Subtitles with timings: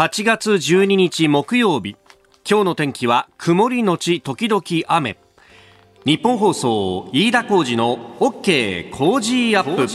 [0.00, 1.94] 8月12日木曜日。
[2.50, 5.18] 今日の天気は曇りのち時々雨。
[6.06, 9.86] 日本放送飯田浩二の OK 工事アップ。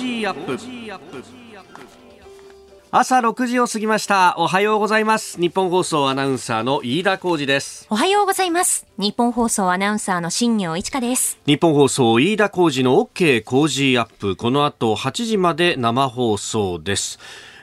[2.92, 4.36] 朝6時を過ぎました。
[4.38, 5.42] おはようございます。
[5.42, 7.88] 日本放送アナウンサーの飯田浩二です。
[7.90, 8.86] おはようございます。
[9.00, 11.40] 日本放送アナウンサーの新業一華です。
[11.48, 14.36] 日本放送飯田浩二の OK 工事アップ。
[14.36, 17.18] この後8時まで生放送です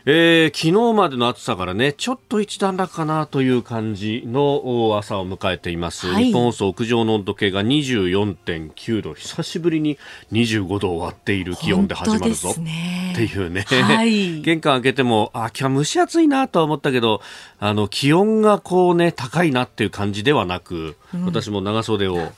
[0.04, 6.08] えー、昨日までの暑さからね、ちょっと一段落かなという感じの朝を迎えています。
[6.08, 9.98] はい、日本放送屋上の温度計が24.9度、久しぶりに
[10.32, 12.52] 25度を割っている気温で始まるぞ。
[12.54, 13.62] ね、っていうね。
[13.62, 17.22] はい、 玄関開けても、あ、今日蒸し暑いなとは思ったけど、
[17.60, 22.32] あの、気温がこうね、高いなっていう感じではなく、うん、私も長袖を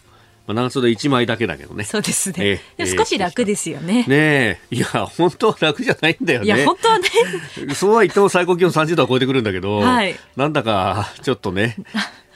[0.47, 1.85] まあ、長袖1枚だけだけどね。
[1.85, 2.61] そうですね。
[2.79, 4.05] えー、少し楽ですよね。
[4.07, 6.47] ねいや、本当は楽じゃないんだよね。
[6.47, 7.09] いや、本当はね。
[7.75, 11.77] そうは言っても最高気温30度は超えてくるんだけど、はい、なんだか、ちょっとね、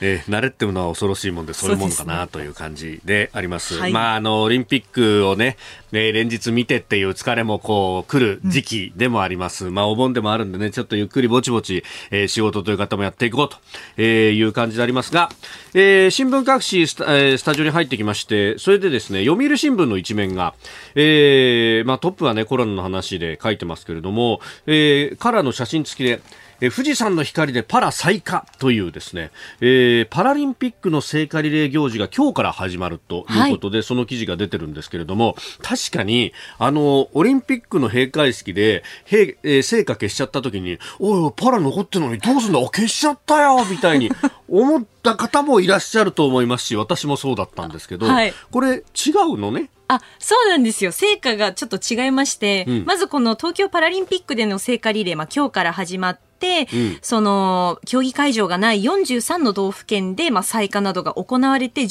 [0.01, 3.69] えー、慣れっていうのは恐ろしいもんでそういうもんかなという感じであります。
[3.69, 5.57] すねはい、まああのオリンピックをね、
[5.93, 9.67] えー、連日見てっていう疲れもこう来る時期でもあります。
[9.67, 13.57] うん、まあお盆でもあるんでね、ちょっとゆっくりぼちぼち、えー、仕事という方もやっていこうと、
[13.97, 15.31] えー、いう感じでありますが、
[15.75, 20.55] えー、新聞各紙スタ,、えー、スタジオに入ってきまして、それでですね、読売新聞の一面が、
[20.95, 26.21] えー、まあトップはねコロナの話で書いてますけれども、えー、カラーの写真付きで。
[26.61, 44.11] え富士山の光でパラ最下というですね、えー、パラリンピックの聖火リレー行事が今日から始まるということで、はい、その記事が出てるんですけれども、確かに、あの、オリンピックの閉会式で、へえー、聖火消しちゃった時に、おい、パラ残ってるのにどうすんだ消しちゃったよみたいに
[44.49, 49.71] 思った方もいらっしゃると思いますし、私もそうだったんですけど、はい、これ違うのね。
[49.89, 50.93] あ、そうなんですよ。
[50.93, 61.89] 聖火がちょっと違いまして、うん、まずこの東京パラリンピックでの聖火リレー、まあ今日から始まって、うん、その競技会場がない43の道府県で、まあ、採火などが行われて17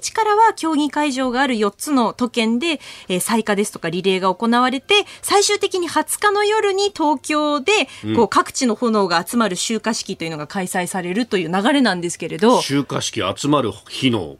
[0.00, 2.78] 日からは競技会場がある4つの都県で、
[3.08, 7.72] えー、採火ですとかリレーが行われて最終的に20日の夜に東京で、
[8.14, 12.60] こう各地の炎が集まる集火式というのが開催されるという流れなんですけれど。
[12.60, 14.36] 集火式集まる日の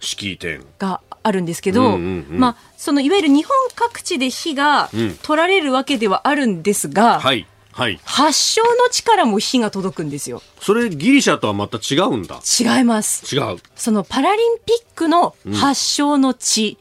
[0.00, 4.90] 式典、はい、があるんですけど、うんうんうん、まあ、そのいわゆる日本各地で火が
[5.22, 10.42] 取られるわけではあるんですが、うんはいはい、発祥の地からも火が届くんですよ。
[10.60, 12.40] それギリシャとはまた違うんだ。
[12.60, 13.34] 違います。
[13.34, 13.58] 違う。
[13.76, 16.76] そのパラリンピックの発祥の地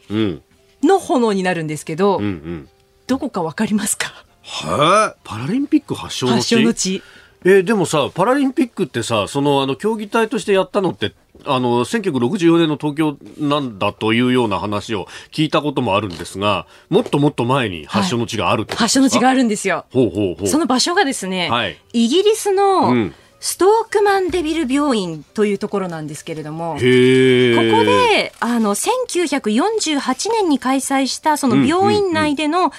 [0.84, 2.70] の炎になるんですけど、うんうん、
[3.08, 4.26] どこかわかりますか？
[4.44, 6.36] はい、パラリンピック発祥の地？
[6.36, 7.02] 発祥の地。
[7.44, 11.14] えー、でもさ、パラリンピックってさ、その、あの、競技体としてやったのって、
[11.46, 19.86] あの、1964年の東京なんだというような話を聞いたこともあるんですが、もっともっと前に発祥の地があるって、はい、発祥の地があるんですよ。
[19.92, 20.48] ほうほうほう。
[20.48, 32.72] その場所がですね、はい、イギリスの、うんストークマンデビル病院というところなんですけれども、ここで、あの、1948年に開催したその病院内でのアー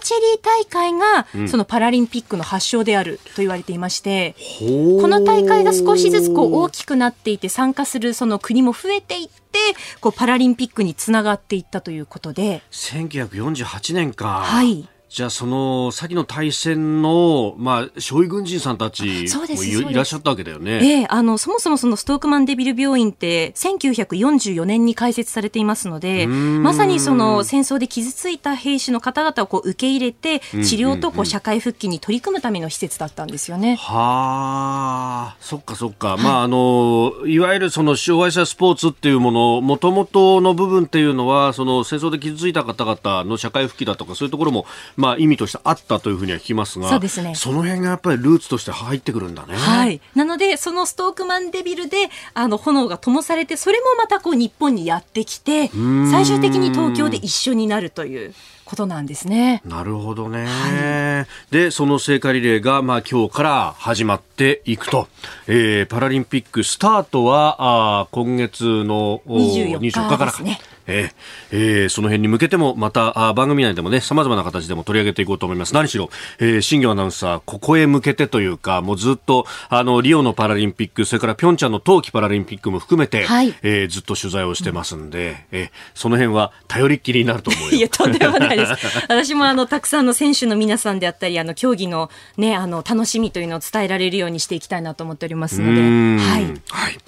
[0.00, 9.58] チェリー大会が、そのパラリンピックの発祥であると言われていまして、この大会が少しずつこう大きくなっていて参加するその国も増えていって、
[10.00, 12.62] こうパラリンピックにつながっていったということで。
[12.70, 14.40] 1948年か。
[14.44, 14.88] はい。
[15.08, 20.80] じゃあその先の大戦の、まあ、将棋軍人さんたちもいらっしゃったわけだよね。
[20.82, 33.76] ええー、あのそもそもそのストークマンデビル病院って1944年に開設されていますのでまさにその戦争で傷ついた兵士の方々をこう受け入れて治療とこう社会復帰に取り組むための施設だったんですよね。
[33.76, 49.54] はあそっかそっか、はい、まああのいわゆるその障害者スポーツっていうものもともとの部分っていうのはその戦争で傷ついた方々の社会復帰だとかそういうところも、まあまあ、意味としてあったというふうには聞きますがそうです、ね、その辺がやっぱりルーツとして入ってくるんだね。
[49.54, 55.68] はい、なのでそのストークマンデビルであの炎が灯されてそれもまたこう日本にやってきて
[56.10, 58.34] 最終的に東京で一緒になるという。
[58.66, 59.62] ことなんですね。
[59.64, 60.44] なるほどね。
[60.44, 65.06] はい、で、その聖火リレーが、まあ、今日から始まっていくと。
[65.46, 67.56] えー、パラリンピックスタートは、
[68.00, 70.42] あ今月の24日からか。
[70.42, 71.12] ねえー
[71.50, 75.74] えー、その辺に向けてもまたあ番組内でもね様々な形でも取り上げていこうと思います。
[75.74, 88.72] 何しろ、えー、新業アナウンサーここへ向けてというかもうずっとあのリオのパラリンピックそれからピョンチャンの冬季パラリンピックも含めて、はい、えー、ずっと取材をしてますんで、うん、えー、その辺は頼りっきりになると思ういやとんでもないです。
[89.08, 95.80] 私もあのたくさんの選手の皆さんであったりあの競技のねあの楽しみというのを伝えられるようにしていきたいなと思っておりますので。
[95.80, 96.98] はい、はい、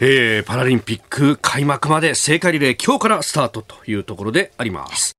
[0.00, 5.17] えー、パラリンピック開幕まで聖火リレー今日からスタートというところであります。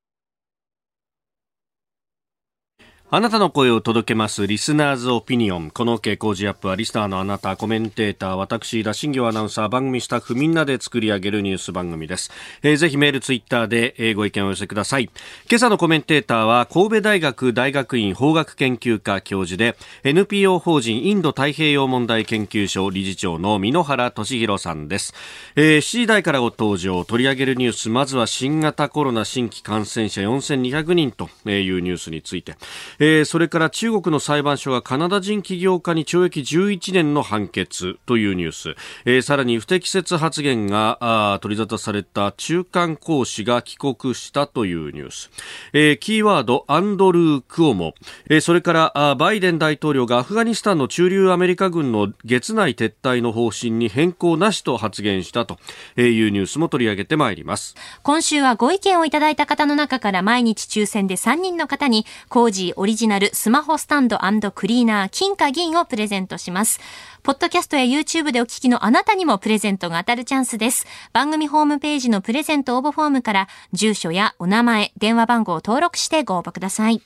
[3.11, 5.71] あなたの声を届けますリスナーズオピニオン。
[5.71, 12.29] この傾向時アップはリスナーのあなた、コメンテーター、私、田新行アナウンサー、番組スタッフみんなで作り上げるニュース番組です。
[12.61, 15.09] えー、ぜひメール、ツイッターで、えー、ご意見をお寄せください。
[15.50, 25.15] 今朝のコメンテーターは神戸大学大学院法学研究科教授で NPO 法人インド太平洋問題研究所理事長の箕原俊弘さんです。
[25.56, 32.56] えー、7時台からご登場、取り上げるニュース、まずは新型コロナ新規感染者4200人というニュースについて、
[32.99, 38.75] えー、それから中国の裁判所がカナダ人起業家に懲役11年の判決というニュース、
[39.05, 45.31] えー、さらに不適切発言が取り沙汰された中間講師が帰国したというニュース、
[45.73, 47.93] えー、キーワードアンドルー・クオモ、
[48.29, 55.57] えー、それからバイデン大統領がアフガニスタンの駐留アメリカ軍の月内撤退の方針に変更なしと発言したと
[55.97, 57.75] いうニュースも取り上げてまいります。
[58.03, 64.18] 今週はご意見をいただいた方の中から毎日抽選で3人の方にコージーオリリジナルスマホスタンド
[64.51, 66.80] クリーナー金貨銀をプレゼントします。
[67.21, 70.88] ポッドキャストや YouTube でお聞きのあなたにもプレゼントが当たるチャンスです。
[71.13, 77.00] 番組ホームページのプレゼント応募フォームから住所やお名前、電話番号を登録してご応募ください。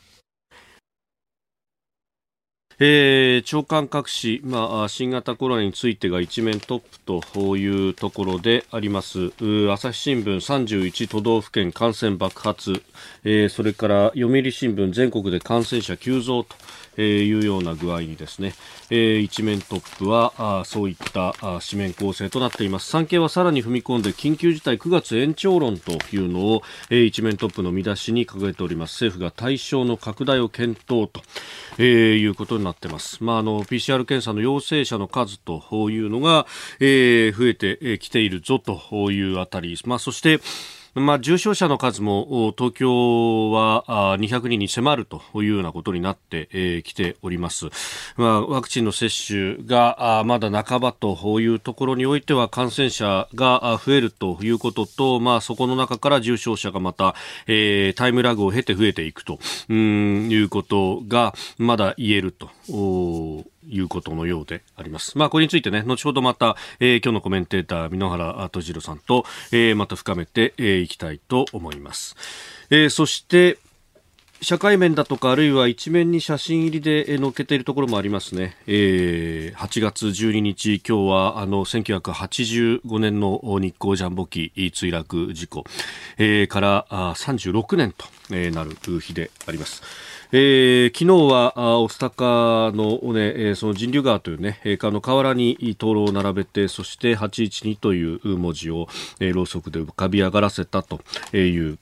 [2.80, 9.32] えー、長官各紙、まあ、新型コロナについてが一面トップというところであります。
[9.72, 12.84] 朝日新聞31都道府県感染爆発、
[13.24, 16.56] えー、それから読売新聞全国で感染者急増と
[16.98, 18.54] えー、いうような具合にですね、
[18.90, 22.90] えー、一面トップはあそういったあ紙面構成となっています。
[22.90, 28.94] 産経はさらに踏み込んで緊急事態9月延長論というのを、えー、一面トップの見出しに掲げております。
[28.94, 31.22] 政府が対象の拡大を検討と、
[31.78, 36.46] えー、いうことになってます、まあ、あの PCR 検査の陽性者の数というのが、
[36.80, 40.40] えー、増えてきているぞというあたり、まあ、そして
[40.96, 47.68] まあ、重症者の数も東京は200人に迫るというようなことになってきております。
[48.16, 57.16] まあ、ワクチンの接種がまだ半ばというところにおいては感染者が増えるということと、まあ、そこの中から重症者がまた、
[57.48, 59.40] えー、タイムラグを経て増えていくと
[59.72, 63.53] いうことがまだ言えると。
[63.70, 65.18] いうことのようであります。
[65.18, 72.16] まあ、これについてね、後ほどまた、えー、今日のコメンテーター、箕原敏弘さんと、えー、また深めてい、えー、きたいと思います。
[72.70, 73.58] えー、そして、
[74.44, 85.64] 社会面だとかあるいは一面に写真入りで載っけているところもありますね、えー、8月12日今日はあの1985年の日航ジャンボ機墜落事故、
[86.18, 88.06] えー、からあ36年と、
[88.52, 89.82] なる日であります。
[90.36, 98.88] えー、昨日はあ御巣鷹のね、えー、その人流川というね、えー、の河原に灯籠を並べて、そして812という文字を、
[99.20, 101.02] えー、ろうそくで浮かび上がらせたと
[101.38, 101.78] いう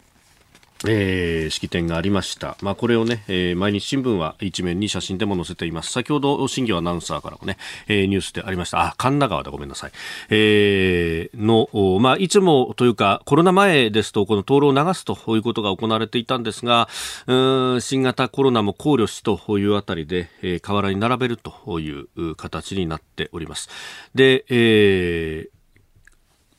[0.88, 2.58] えー、式典がありました。
[2.62, 5.92] まあ、これをね、えー、毎日新聞は一面に写真でも載せています。
[5.92, 7.58] 先ほど、新業アナウンサーからもね、
[7.88, 8.82] えー、ニュースでありました。
[8.82, 9.92] あ、神田川でごめんなさい。
[10.30, 16.90] えー、の、まあ、いつもというか、コロナ前ですと、この灯籠を流すということが行われていたんですが、
[17.28, 23.70] うん、新型コロナも考慮しというあたりで、えー、河原に並べるという形になっております。
[24.16, 25.61] で、えー、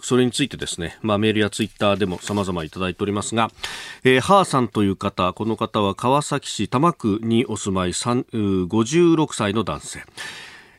[0.02, 3.50] それについてですね、まあ、メールやツイッターでも様々いただいておりますが、
[4.04, 10.02] えー、ハーさんという方、この方は川崎市多摩区にお住まい56歳の男性。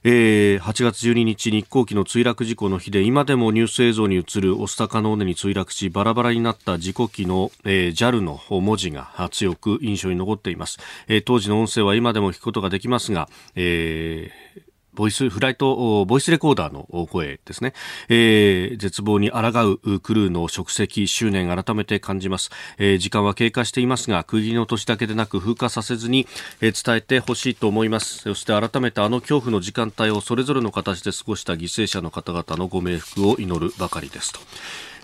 [0.06, 10.78] えー、8月12日日航機の墜落事故の日で今でもニュース映像に映るオスタカの尾根に墜落しバラバラになった事故機の、えー、JAL の文字が強く印象に残っています、
[11.08, 17.74] えー、当時の音声は今でも聞くことができますが、えーボイス、フライト、ボイスレコーダーの声ですね。
[18.10, 22.52] えー、絶望に抗うクルーの職責、執念改めて感じます。
[22.78, 26.28] えー、時間は経過していますが、区切りの年だけでなく風化させずに、
[26.62, 28.20] えー、伝えてほしいと思います。
[28.20, 34.40] そして改めてあの恐怖の時間帯をそれぞれの形で過ごした犠牲者の方々のご冥福を祈るばかりですと。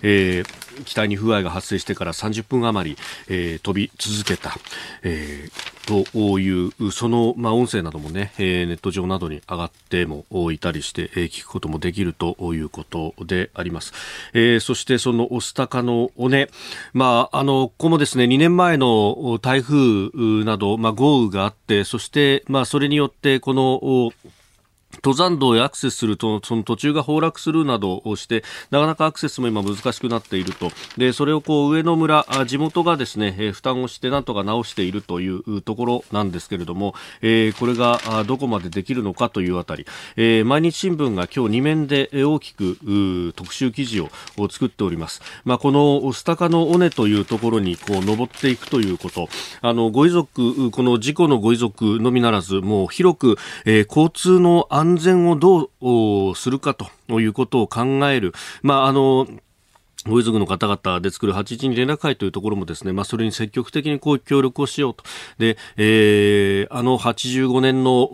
[0.02, 2.96] えー、機体に不具合が発生してから30分余り、
[3.28, 4.54] えー、飛び続けた、
[5.02, 13.92] えー、というその、まあ、音声などもね、えー、ネット上などに上がってもいたりして、えー、聞くこともできるということであります、
[14.32, 16.48] えー、そしてそのオスタカの尾根、
[16.92, 24.12] まあ、あのここもですね2年前の台風など、まあ、豪雨があってそして、まあ、それによってこの
[25.02, 30.70] 登山道へアクセスすると、その途中が崩落するなどをして、なかなかアクセスも今難しくなっていると。
[30.96, 44.10] で、それをこう上野村、地元がですね、え負担をしてなんとか直しているというところなんですけれども、えー、これがどこまでできるのかというあたり、えー、毎日新聞が今日2面で大きく特集記事を
[44.50, 45.22] 作っております。
[45.44, 49.28] まあ、このスタカの尾根というところにこう登っていくということ、
[49.62, 58.32] あの、ご遺族、この事故のご遺族のみならず、もう広く、えー、交通の安安全をどうするかということを考える、
[58.62, 59.28] まあ、あの
[60.06, 65.04] ご遺族の方々で作る8人連絡会というところもですね、まあ、それに積極的にこう協力をしようと。
[65.38, 68.08] で、えー、あの85年の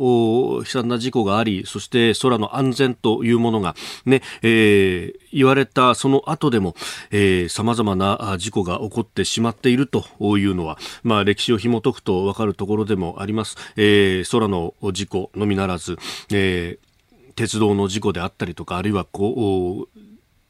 [0.59, 6.75] 悲惨な事故があり、そして空の安全というものがね、えー、言われたその後でも、
[7.13, 10.05] えー、様々な事故が起こってしまっていると
[10.39, 13.57] いうのは、まあ、歴史を紐解くと分かるところでもあります。
[13.77, 15.99] えー、空の事故のみならず、
[16.33, 20.06] えー、鉄道の事故であったりとか、あるいはこう、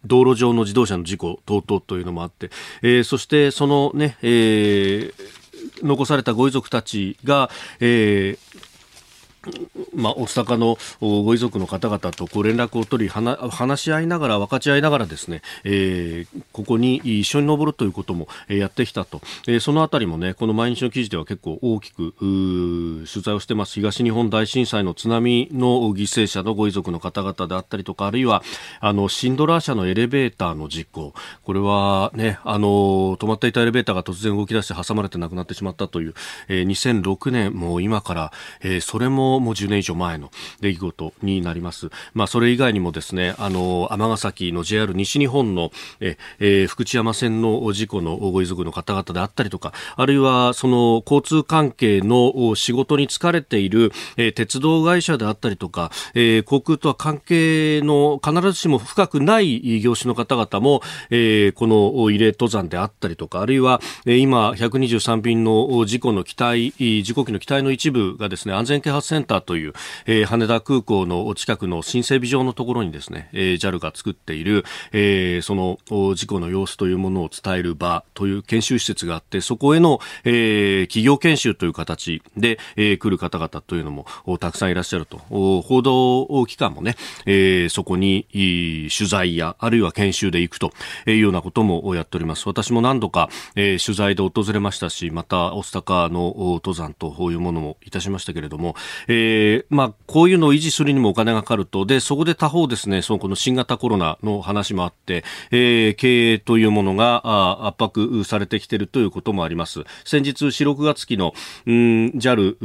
[0.06, 2.50] 道路上の自動車の事故等々というのもあって、
[2.82, 5.12] えー、そしてそのね、えー、
[5.82, 8.65] 残されたご遺族たちが、えー
[9.94, 23.74] まあ、大阪のご遺族の方々とこう連絡を取り話し合いながら分かち合いながらですね、えー、ここに一緒に登るということもやってきたと、えー、そのあたりもねこの毎日の記事では結構大きく取材をしてます。
[23.74, 28.42] 東日本大震災の津波の犠牲者のご遺族の方々であったりとかあるいは
[28.80, 31.14] あのシンドラー社のエレベーターの事故。
[31.42, 36.14] これはねあの止まっていたエレベーターが突然動き出して挟まれて亡くなってしまったという、
[36.48, 41.90] えー、2006年もう今から、えー、それももう10年以上前の出来事になります。
[42.14, 61.76] まあ、それ以外にもですね、あの、尼崎の JR 西日本の、え、えー、福知山線の事故のご遺族の方々であったりとか、あるいは、その、交通関係の仕事に疲れている、えー、鉄道会社であったりとか、えー、航空とは関係の必ずしも深くない業種の方々も、えー、この
[62.11, 69.73] 慰霊登山であったりとか、あるいは、えー、今、123便の事故の機体、事故機の機体の一部がですね、安全啓発センターという、
[70.06, 75.78] えー、羽田空港の近くの新整備場のところにですね、えー、JAL が作っている、えー、その
[76.14, 84.06] 事故の様子というものを伝える場という研修施設があって、そこへの、えー、企業研修という形で、えー、来る方々というのも
[84.38, 85.18] たくさんいらっしゃると。
[85.28, 88.26] 報道機関もね、えー、そこに
[88.97, 90.73] 取材や、あるいは研修で行くと
[91.06, 92.47] いうようなこともやっております。
[92.47, 98.76] 私も何度か、えー、取材で訪れましたし、また、オスタカの登山というものもいたしましたけれども、
[99.09, 99.15] えー、
[99.70, 109.85] まあ、こういうのを維持するにもお金がかかると、で、そこで他方ですね、そのこの新型コロナの話もあって、えー、経営というものがあ圧迫されてきているということもあります。
[110.04, 111.35] 先日、4、6月期の、
[111.66, 112.56] JAL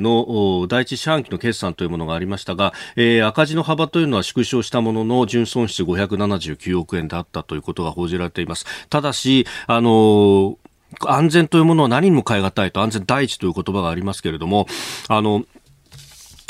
[0.00, 8.66] の第一四半期の決算というものがありましたが、えー、赤字の幅というのは縮小したものの、純損失579億円であったということが報じられています。
[8.88, 10.56] ただし、あのー
[11.00, 14.66] 安全というものは何にも変え難いと安全第一という言葉がありますけれども、
[15.08, 15.44] あの、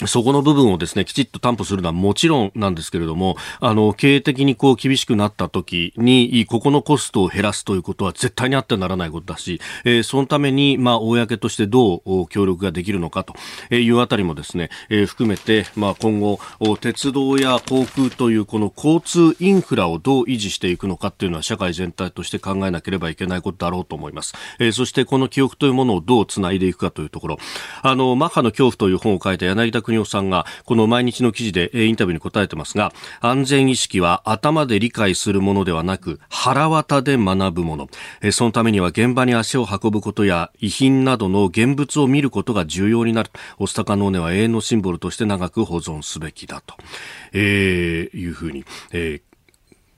[0.06, 13.34] そこの部分をですね、きちっと担保するのはもちろんなんですけれども、あの、経営的にこう厳しくなった時に、ここのコストを減らすということは絶対にあってはならないことだし、えー、そのために、まあ、公としてどう協力ができるのかと
[13.74, 16.40] いうあたりもですね、えー、含めて、まあ、今後、
[16.80, 24.34] 鉄道や航空というこの交通インフラをどう維持していくのかっていうのは社会全体として考えなければいけないことだろうと思います。
[24.58, 27.38] えー、そしてこの記憶というものをどうつないでいくかというところ、
[27.82, 37.88] あの、マッハの恐怖という本を書いた柳田邦夫さんが、この毎日の記事でインタビューに答えてますが、安全意識は頭で理解するものではなく、腹渡で学ぶもの。
[38.32, 43.30] そのためには現場に足を運ぶことや遺品などの現物を見ることが重要になる。
[43.58, 46.74] オスタカノーネは永遠のシンボルとして長く保存すべきだと、
[47.32, 49.33] えー、いうふうに、えー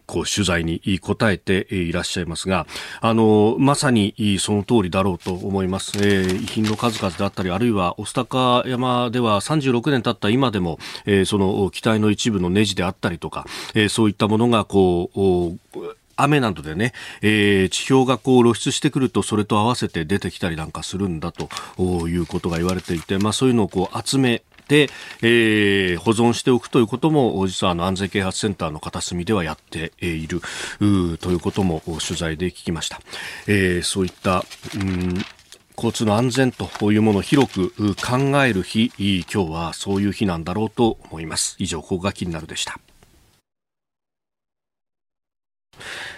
[0.06, 2.66] こう取材に答えていらっしゃいますが、
[3.00, 5.92] あの、まさにその通りだろうと思います。
[5.98, 21.48] えー、遺品の数々であったり、あるいは、御巣鷹山では36年経った今でも、えー、その機体の一部のネジであったりとか、えー、そういったものがこう、雨などでね、えー、地表がこう露出してくるとそれと合わせて出てきたりなんかするんだと
[22.08, 24.88] いうことが言われていて、まあそういうのをこう集めて、
[25.22, 30.40] えー、保存しておくということも実はあの安全啓発センターの片隅ではやっている
[31.18, 33.00] ということも取材で聞きました。
[33.46, 34.44] えー、そういった、
[34.74, 35.24] うん
[35.76, 41.54] 交通の安全というものを広く考える日、今日はそういう日なんだろうと思います。
[41.58, 42.80] 以上、ここが気になるでした。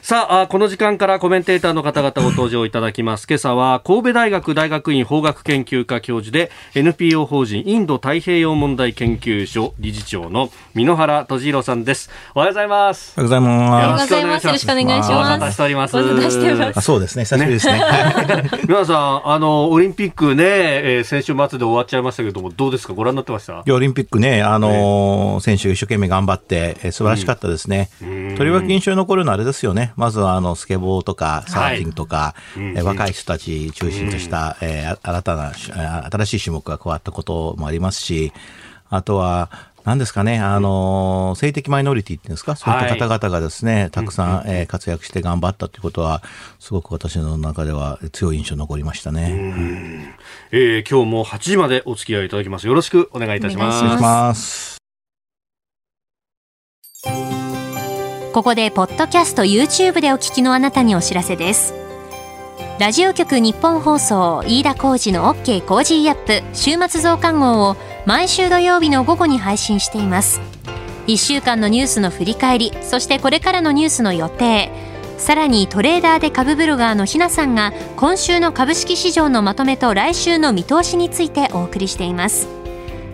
[0.03, 3.27] さあこの時間からコメンテーターの方々ご登場いただきます。
[3.29, 12.11] 今朝は神戸大学大学院法学研究科教授で NPO 法人インド太平洋問題研究所理事長の箕原敏弘さんです。
[12.35, 13.15] おはようございます。
[13.19, 13.83] おはようございます。
[13.87, 14.47] よろしくお願いします。
[14.47, 15.53] よろしくお願いします。
[15.53, 15.93] しております。
[16.83, 17.25] そうですね。
[17.25, 17.81] 久しぶりですね。
[18.69, 22.95] 皆さんあのオリンピックね、えー、先週末で終わっちゃいましたけどもどうですか？
[22.95, 23.63] ご覧になってました？
[23.71, 38.33] オリンピックねあのー、選手が一生懸命頑張って、えー、素晴らしかったですね、うん、とりわけ印象に残るのはあれですよねまずはあのスケボーとかサーフィンとか、はい、え若い人たち中心とした、うん、えー、新たな新しい種目が加わったこともありますし
[38.91, 39.51] あとは
[39.89, 46.23] 何ですかね、あの性的マイノリティっていうんですか、そういった方々がですね、はい、たくさん、えー、活躍して頑張ったということは、
[46.59, 50.15] すごく私の中では強い印象残りましたね。
[50.51, 52.67] えー、今日も8時までお付き合いいただきます。
[52.67, 53.83] よろしくお願いいたします。
[53.83, 54.79] お願いします。
[58.39, 61.75] ここでポッドキャスト YouTube でお聞きのあなたにお知らせです。
[62.79, 67.77] ラジオ局日本放送飯田浩司の OK コージーアップ週末増刊号を
[68.07, 70.41] 毎週土曜日の午後に配信しています。
[71.09, 74.71] 1週間のニュースの振り返りそしてこれからのニュースの予定
[75.17, 82.47] さらにトレーダーで株ブロガーのひなさんが今週の株式市場のまとめと来週の見通しについてお送りしています。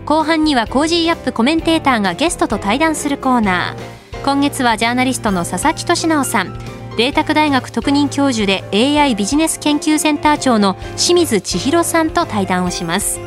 [0.04, 4.03] 後半には Cozy up コメンテーターがゲストと対談するコーナー。
[4.24, 6.58] 今月はジャーナリストの佐々木俊尚さん。
[6.96, 13.20] 麗澤大学特任教授で AI ビジネス研究センター長の清水千弘さんと対談をします。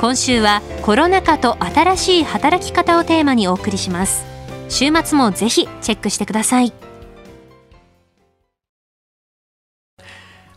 [0.00, 4.24] 今週はコロナ禍と新しい働き方をテーマにお送りします。
[4.68, 6.72] 週末もぜひチェックしてください。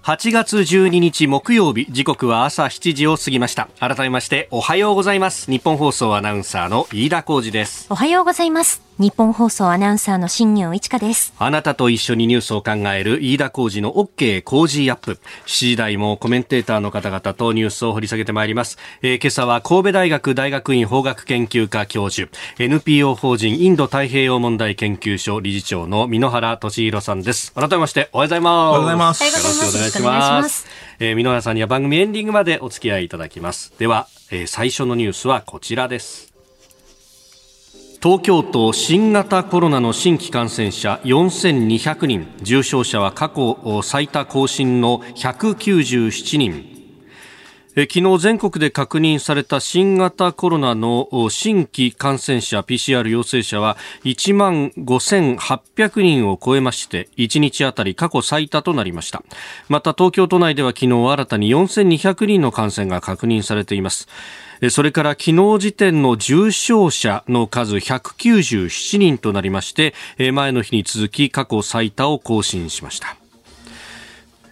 [0.04, 3.68] 8月12日木曜日時刻は朝7時を過ぎました。
[3.80, 5.50] 改めましておはようございます。
[5.50, 7.88] 日本放送アナウンサーの飯田浩二です。
[7.90, 11.34] おはようございます日本放送アナウンサーの新業一華です。
[11.40, 15.20] あなたと一緒にニュースを考える飯田浩二の OK 工事アップ。
[15.46, 27.54] 7時台もコメンテーターの方々とニュースを掘り下げてまいります、えー、今朝は神戸大学大学院法学研究科教授 NPO 法人インド太平洋問題研究所理事長の箕原俊弘さんです。
[27.54, 28.52] 改めましておはようございます。
[28.52, 29.24] おはようございます。
[29.24, 30.68] よろしくお願いします。
[31.00, 33.74] えー、箕原さんには番組エンディングまでお付き合いいただきます。
[33.80, 36.29] では、えー、最初のニュースはこちらです
[38.02, 42.28] 東京都新型コロナの新規感染者4200人。
[42.42, 46.80] 重症者は過去最多更新の197人。
[47.76, 53.76] 昨日全国で確認された新型コロナの新規感染者 PCR 陽性者は
[54.06, 59.24] 1万5800人を超えまして1日あたり過去最多となりました。
[59.68, 64.08] また東京都内では昨日新たに4200人の感染が確認されています。
[64.70, 69.94] それから昨日時点の重症者の数197人となりまして
[70.34, 73.16] 前の日に続き過去最多を更新しました。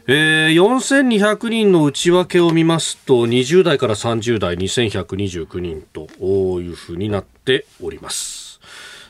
[0.10, 6.08] えー、4200人の内訳を見ますと20代から30代2129人と
[6.62, 8.47] いうふうになっております。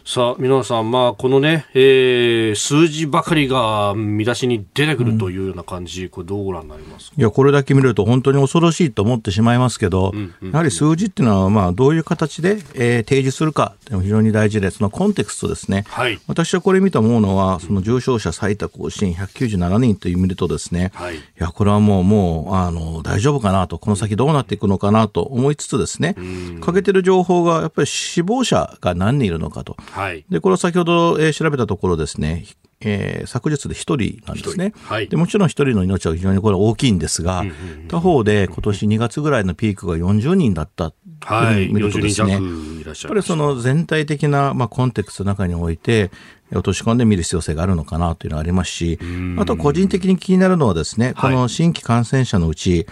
[0.09, 15.83] さあ、皆さん、まあ、このね、えー、数字ばかりが見出しに出てくるというような感じ、うん、これどうご覧になりますいや、これだけ見ると本当に恐ろしいと思ってしまいますけど、うんうんうん、やはり数字っていうのは、まあ、どういう形で、えー、提示するかっていうのも非常に大事で、そのコンテクストですね。
[15.89, 16.17] はい。
[16.25, 21.17] 私はこれ見た思うのは、その重症者最多更新197人という見るとですね、はい。
[21.17, 26.15] いや、これはもう、もう、あの、大丈夫かなと、この先どうなっていくのかなと思いつつですね、
[26.61, 29.75] かけてる情報が、やっぱり死亡者が何人いるのかと。
[29.97, 32.45] はい、でこれは先ほど、えー、調べたところですね、
[32.81, 37.55] えー、昨日で1人なんですね、はい、でもちろん1人の命は非常にこれ大きいんですが、うんうんう
[37.85, 40.91] ん、他方で今年2月ぐらいのピークが40人だった。
[40.91, 41.41] とい。
[41.43, 46.11] うふうに見るとですね、はい、やっぱりその全体的な、まあ、コンテクストの中において
[46.51, 48.99] 落とし込んで見る必要性があるのかなというのがありますし、
[49.37, 52.85] あと個人的に気になるのはですね、この新規感染者のうち、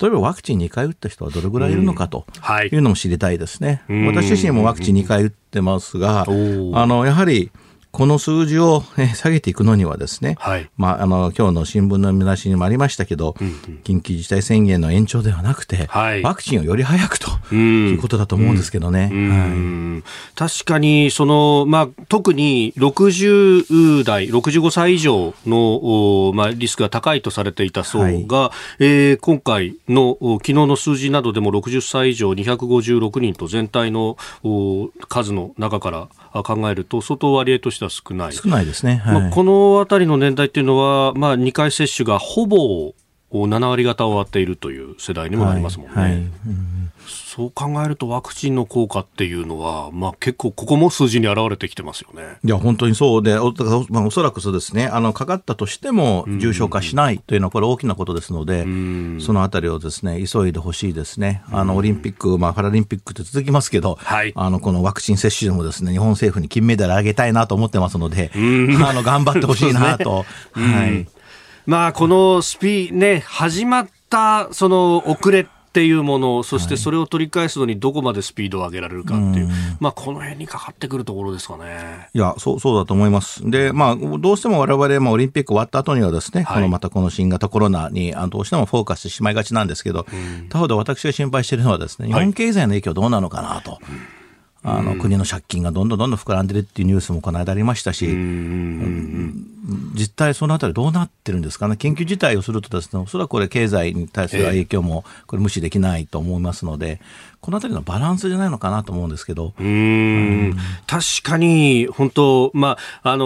[0.00, 2.26] 例えばワクチン2回打った人はどれぐらいいるのかと
[2.62, 2.68] い。
[2.78, 3.82] うのも知りたいですね。
[3.88, 7.50] 私自身もワクチン2回打ってますが、あのやはり
[7.98, 8.84] この数字を、
[9.16, 19.10] 下げていくのにはですね、はい、まあ、あの今日の新聞の見出しにもありましたけど、うんうん、緊急事態宣言の延長ではなくて、はい、ワクチンをより早くということだと思うんですけどね。
[19.10, 34.16] はい、確かにその、まあ、特に60代、65歳以上の、まあ、リスクが高いとされていた層が、はい、えー、今回の昨日の数字などでも60歳以上256人と全体の
[35.08, 38.32] 数の中から考えると、相当割合としては少ない。
[38.32, 39.02] 少ないですね。
[39.04, 42.94] はい、まあ、このあたりの年代っていうのは、まあ、2回接種がほぼ
[43.30, 45.94] 7割方終わっているという世代にもなりますもんね。
[45.94, 46.78] はいはいうん
[47.38, 52.38] そう考えるとワクチンの効果っていうのは、まあ、結構ここも数字に表れてきてますよね。
[52.44, 53.52] いや、本当にそうで、お,、
[53.90, 58.64] まあ、おそらくそうですね、あの、かかったとしても重症化しないというのは、これ大きなことですので、
[59.20, 61.42] そのあたりをですね、急いでほしいですね。
[61.52, 70.24] あの、オリンピック、まあ、パラリンピックって続きますけど、はい、あの、このワクチン接種でもですね、日本政府に金メダルあげたいなと思ってますので、 あの、頑張ってほしいなと。
[70.56, 71.17] ね、はい。
[71.68, 82.08] まあ、このスピね、始まったその遅れっていうものそしてそれを取り返すのにどこまでスピードを上げられるかっていう、はい、まあ、この辺にかかってくるところですかね。
[82.14, 83.50] いや、そうそうだと思います。
[83.50, 90.06] で、まあ、どうしても我々、まあ、オリンピック終わった後にはですね、はい、このまたこの新型コロナにあどうしてもフォーカスしてしまいがちなんですけど、
[90.48, 93.72] 他方で私が心配しているのはですね、日本経済の影響どうなのかなと。
[93.72, 93.80] はい
[94.64, 98.06] あの、国の借金がどんどんどんどん膨らんでるっていうニュースもこの間ありましたし、
[99.94, 101.74] 実態そのあたりどうなってるんですかね？
[101.74, 107.00] 緊急事態をするとですね、おそらくこれ経済に対する影響もこれ無視できないと思いますので、
[107.40, 109.54] このあたりのバランスじゃないのかなと思うんですけど。
[109.58, 113.24] うん、確かに、本当、まあ、あの、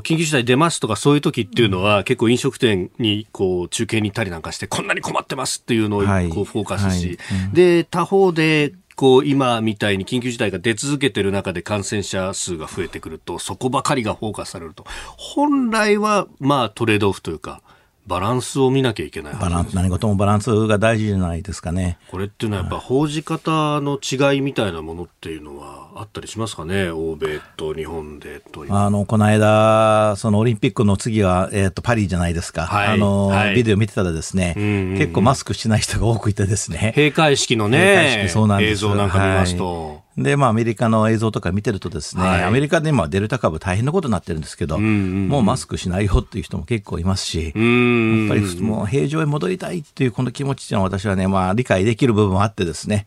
[0.00, 6.08] 緊急事態出ますとかそういう時っていうのは、うん、結構飲食店にこう中継に行ったりなんかして、こんなに困ってますっていうのをこう
[6.44, 7.46] フォーカスし、はいはい。
[7.48, 14.84] うん、で、他方でこう今みたいに緊急事態が出続けてる中で感染者数が増えてくるとそこばかりがフォーカスされると。
[15.16, 17.62] 本来はまあトレードオフというか
[18.04, 21.98] バランスを見なきゃいけないバランス何事もバランスが大事じゃないですかね。
[22.10, 26.90] これっていうのはやっぱ報じ方の違いみたいなものっていうのはあったりしますかね？
[26.90, 36.92] 欧米と日本でとあのこの間そのオリンピックの次は、えーと、パリじゃないですか、はい、あの、はい、ビデオ見てたらですね、うんうんうん、結構マスクしない人が多くいてですね。
[36.96, 53.06] 閉会式のね映像なんか見ますと、はいで、まあ、アメリカの映像とか見てるとですね、はい、アメリカで今デルタ株大変なことになってるんですけど、うんうん、もうマスクしないよっていう人も結構いますし、やっぱりもう平常へ戻りたいっていうこの気持ちっていうのは私はね、まあ、理解できる部分もあってですね、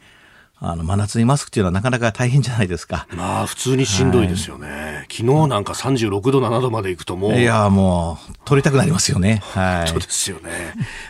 [0.60, 3.08] あの真夏にマスクっていうのはなかなか大変じゃないですか。
[3.12, 4.68] まあ普通にしんどいですよね。
[4.70, 7.40] はい、昨日なんか36度7度まで行くともう。
[7.40, 9.42] いやもう取りたくなりますよね。
[9.44, 9.88] はい。
[9.90, 10.52] そうですよね。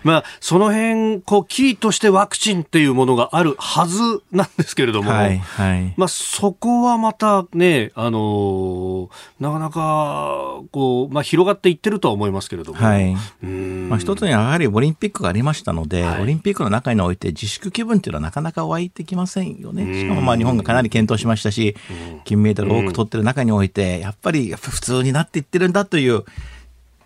[0.03, 13.15] まあその辺こうキーとしてワクチンっていうものがあるはずなんですけれども、はいはい、まあそこはまたねあのー、なかなかこうまあ広がっていってるとは思いますけれども、はい。
[13.43, 20.01] まあ一つにはやはりオリンピックがありましたので、はい、オリンピックの中において自粛気分っていうのはなかなか湧いてきますせんよね。
[20.01, 21.75] しかもまあ日本がかなり検討しましたし、
[22.23, 26.23] 金メダルを多く取ってる中において、やっぱり普通になっていってるんだという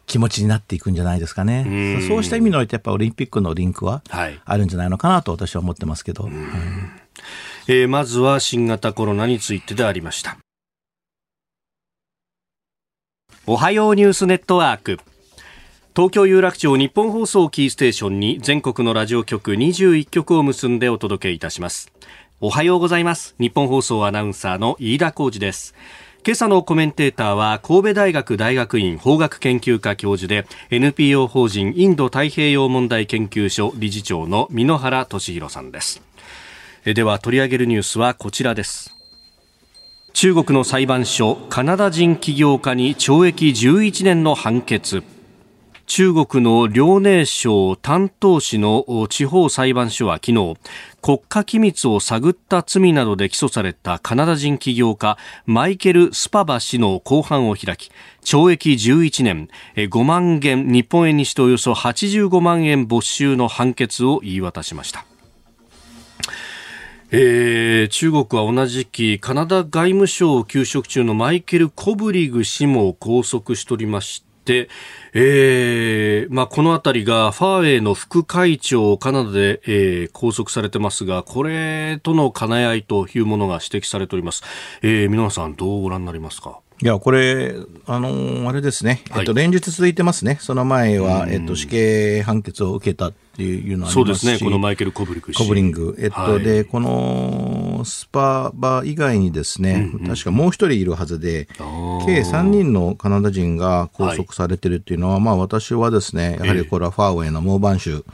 [0.05, 1.97] 気持ちになっていくんじゃないですかね。
[1.99, 4.03] うそうした意味において、やっぱオリンピックのリンクは
[4.45, 6.29] あるんじゃないのかなと私は思ってますけど。
[7.67, 10.37] えー、まずは新型コロナについてでありました。
[13.45, 14.99] おはようニュースネットワーク。
[15.95, 21.91] 東京有楽町日本放送キーステーションに全国のラジオ局21局を結んでお届けいたします。
[22.39, 23.33] おはようございます。
[23.39, 25.73] 日本放送アナウンサーの飯田浩二です。
[26.23, 36.03] 今朝のコメンテーターは神戸大学大学院法学研究科教授で NPO 法人インド太平洋問題研究所理事長の箕原俊弘さんです。
[36.85, 38.95] では取り上げるニュースはこちらです。
[40.13, 45.03] 中国の裁判所カナダ人起業家に懲役11年の判決。
[45.89, 50.55] 中国の遼寧省丹東市の地方裁判所は昨日
[51.01, 57.89] 国家機密を探った罪などで起訴されたカナダ人起業家マイケル・スパバ氏の公判を開き
[58.23, 65.05] 懲役11年5万元日本円にしておよそ85万円没収の判決を言い渡しました。
[67.11, 84.43] えー、中国は同じ期カナダ外務省を休職中のマイケル・コブリグ氏も拘束しておりまして、えーまあ、この辺りがファーウェイの副会長カナダで、えー、拘束されてますがこれとの兼ね合いというものが指摘されております、
[84.81, 86.59] えー、皆さんどうご覧になりますか？
[86.81, 87.55] いや、これ、
[87.87, 95.97] あのー、あれですね、えっと、連日続いてますね、その前は、えっと、死刑判決を受けたっていうのはそうですね、このマイケル・コブリングコブリング。
[95.99, 101.49] えっと、はい、で、このスパバ以外にですね、うんうん、確かもう一人いるはずで、
[102.05, 108.05] 計3人のカナダ人が拘束されてるっていうのは、はい、まあ、私はですね、やはりこれはファーウェイのモーバン州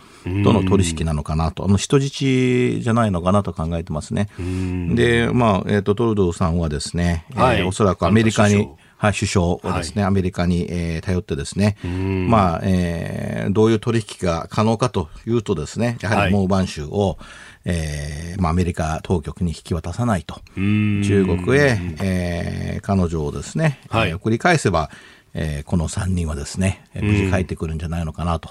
[0.44, 4.30] との取引なのかなと、あの人質じゃないのかなと考えてますね。
[4.96, 17.18] で、まあ、えっ、と、トルドーさんはですね、はい、えー、おそらくアメリカに、はい、首相をですね、はい、アメリカに、えー、頼ってですね、まあ、えー、どういう取引が可能かというとですね、やはりモーバン州を、はい、
[17.66, 20.42] えー、まあ、アメリカ当局に引き渡さないと。
[20.56, 24.90] 中国へ、えー、彼女をですね、はい、送り返せば、
[25.36, 28.50] えー、この3人はですね、無事帰ってくるんじゃないのかなと。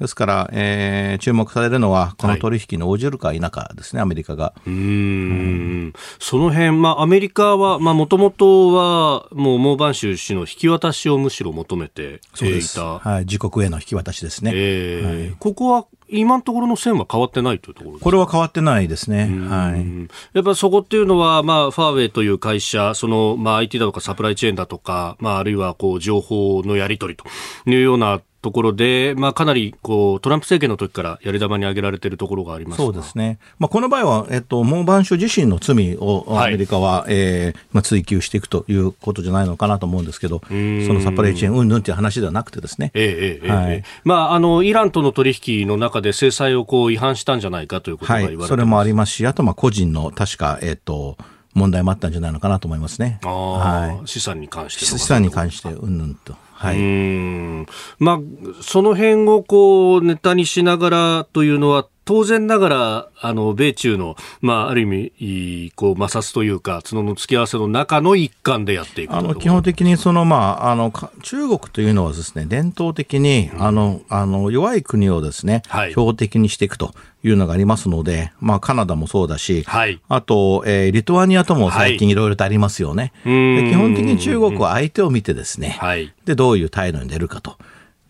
[0.00, 4.52] ですから、えー、注目されるのは、この取引に応じるか否かですね、はい、アメリカが。
[4.66, 12.98] うん、その辺、まあ、アメリカは、まあ、もともとは、もう、モーバン州氏の引き渡しをむしろ求めていた。
[12.98, 14.50] はい、自国への引き渡しですね。
[14.54, 19.24] えー、はい、ここは今のところの線は変わってないというところこれは変わってないですね。
[19.48, 20.08] はい。
[20.34, 27.24] やっぱそこっていうのは、まあ、ファーウェイという会社、その、まあ、IT だとかサプライチェーンだとか、まあ、あるいは、こう、情報のやり取りと
[27.70, 32.76] いうようなところで、まあ、かなりこうトランプ政権の時からやり玉に挙げられているところがあります。
[32.76, 51.16] そうですね、まあ、この場合は、えっと、モーバン州自身の罪をアメリカは、はい、えー、まあ、追及していくということじゃないのかなと思うんですけど、そのサプライチェーンうんぬんという話ではなくてですね、えええはい、まあ、あのイランとの取引の中で制裁をこう違反したんじゃないかということが言われて、はい、それもありますし、あとまあ個人の確か、えっと、
[51.54, 53.20] 問題もあったんじゃないのかなと思いますね。
[53.22, 56.34] はい、資産に関して資産に関して、うんぬんと。
[56.54, 57.66] はい、うん。
[57.98, 58.18] まあ、
[58.62, 83.12] その辺をこうネタにしながらというのは当然ながら、あの、米中の、まあ、ある意味、こう、摩擦というか、角の付き合わせの中の一環でやっていくあの、基本的にその、まあ、あの、中国というのはですね、伝統的に、あの、あの、弱い国をですね、はい、標的にしていくというのがありますので、まあ、カナダもそうだし、はい、あと、えー、リトアニアとも最近いろいろとありますよね。
[83.24, 87.56] はい、基本的に中国は相手を見てですね、はい、で、どういう態度に出るかと。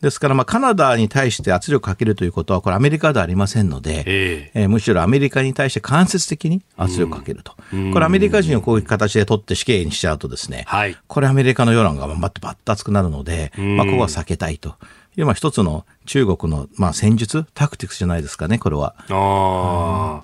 [0.05, 7.55] ですから、まあ、カナダに対して圧力をかけるということは、これアメリカではありませんので、えー、えー、むしろアメリカに対して間接的に圧力をかけると。
[7.73, 14.75] うん、これアメリカ人をこういう形で取って死刑にしちゃうとですね、はい、これアメリカの世論がまってバッと熱くなるので、まあ、ここは避けたいと。
[15.17, 18.95] いう一つの中国の、まあ、戦術、タクティクスじゃないですかね、これは。
[19.09, 20.23] あ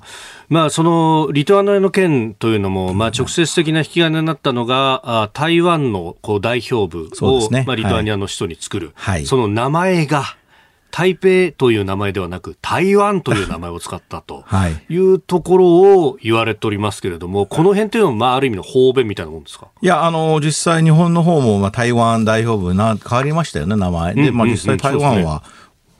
[0.48, 10.24] まあ、そのリトアニアの件というのも、まあ、直接的な引き金になったのが、あ台湾のこう代表部を、ね、まあ、リトアニアの首都に作る、はい、その名前が、
[10.90, 14.44] 台北という名前ではなく台湾という名前を使ったと
[14.88, 14.96] い。
[14.96, 15.66] うところ
[16.06, 19.68] を言われておりますけれども、この辺というのは、まあ、ある意味の方便みたいなもんですか？
[19.80, 24.14] いや、あの、実際日本の方も、まあ、台湾代表部な、変わりましたよね、名前。
[24.14, 25.42] で、まあ、実際台湾は、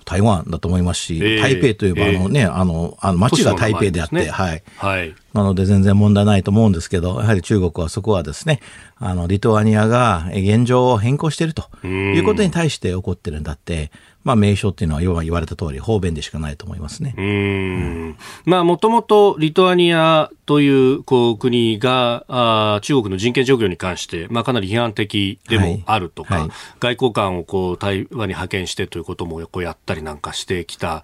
[0.05, 4.62] 台湾だと思いますし、えー、台北といえば、あのね、えー、あの、あの街が台北であって、ね、はい。
[4.76, 5.14] はい。
[5.35, 8.59] なので全然問題ないと思うんですけど、やはり中国はそこはですね、
[8.98, 17.14] あの、リトアニアが現状を変更しているということに対して起こってるんだって、まあ、名称っていうのは、要は言われた通り、方便でしかないと思いますね。
[17.16, 18.16] うん。
[18.44, 31.02] まあ、もともとリトアニアという、こう、国が、あ中国の人権状況に関して、まあ、かなり批判的でもあるとか、はいはい、外交官をこう、台湾に派遣してということも、こう、やったりなんかしてきた。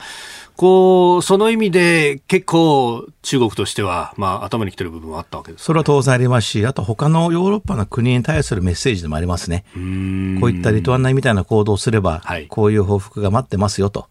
[0.57, 9.65] こう、その意味で、結構、中国としては、まあ、頭にきてる部分はあったわけです、ね、それは当然ありますし、あと他のヨーロッパの国に対するメッセージでもありますね。
[9.75, 9.81] こ
[10.47, 14.09] ういったリトアニアみたいな行動をすれば、はい、こういう報復が待ってますよと。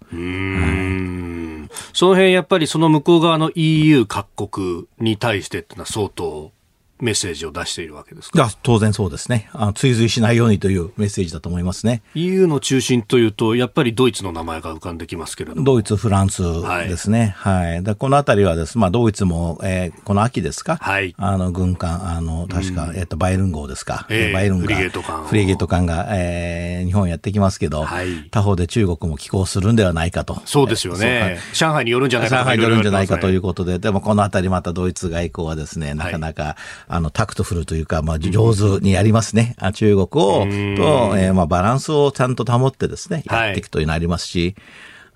[1.94, 6.52] その辺やっぱりその向こう側の EU 各国に対してっていうのは相当
[7.00, 8.50] メッセージを出しているわけですか？
[8.64, 9.74] 当然そうですねあの。
[9.74, 12.02] 追随しないようにというメッセージだと思いますね。
[12.16, 15.64] EU の中心というと、やっぱりドイツの名前が浮かんできますけれども。
[15.64, 16.42] ドイツ、フランス
[16.88, 17.36] ですね。
[17.38, 17.72] はい。
[17.74, 25.26] はい、でこのあたりはです、まあ、ドイツも、えー、この秋ですか、はい、あの軍艦、あの確か、うん、えっ、とバイルン号ですか、えー、バイルンフリゲート艦。
[25.26, 30.42] フリゲート艦が、えー、日本やってきますけど、はい、他方で中国も寄港するんではないかと。
[30.46, 31.40] そうですよね。
[31.54, 36.56] 上海によるんじゃないか上海によるんじゃないかということで、でもこのあたりまたドイツ外交はですね、なかなか、
[36.88, 39.56] あの tactful というか、まあ、上手にやりますね。
[39.62, 44.56] うん、中国を、と、えー、まあ、バランスをちゃんと保ってですね、やっていくというのありますし、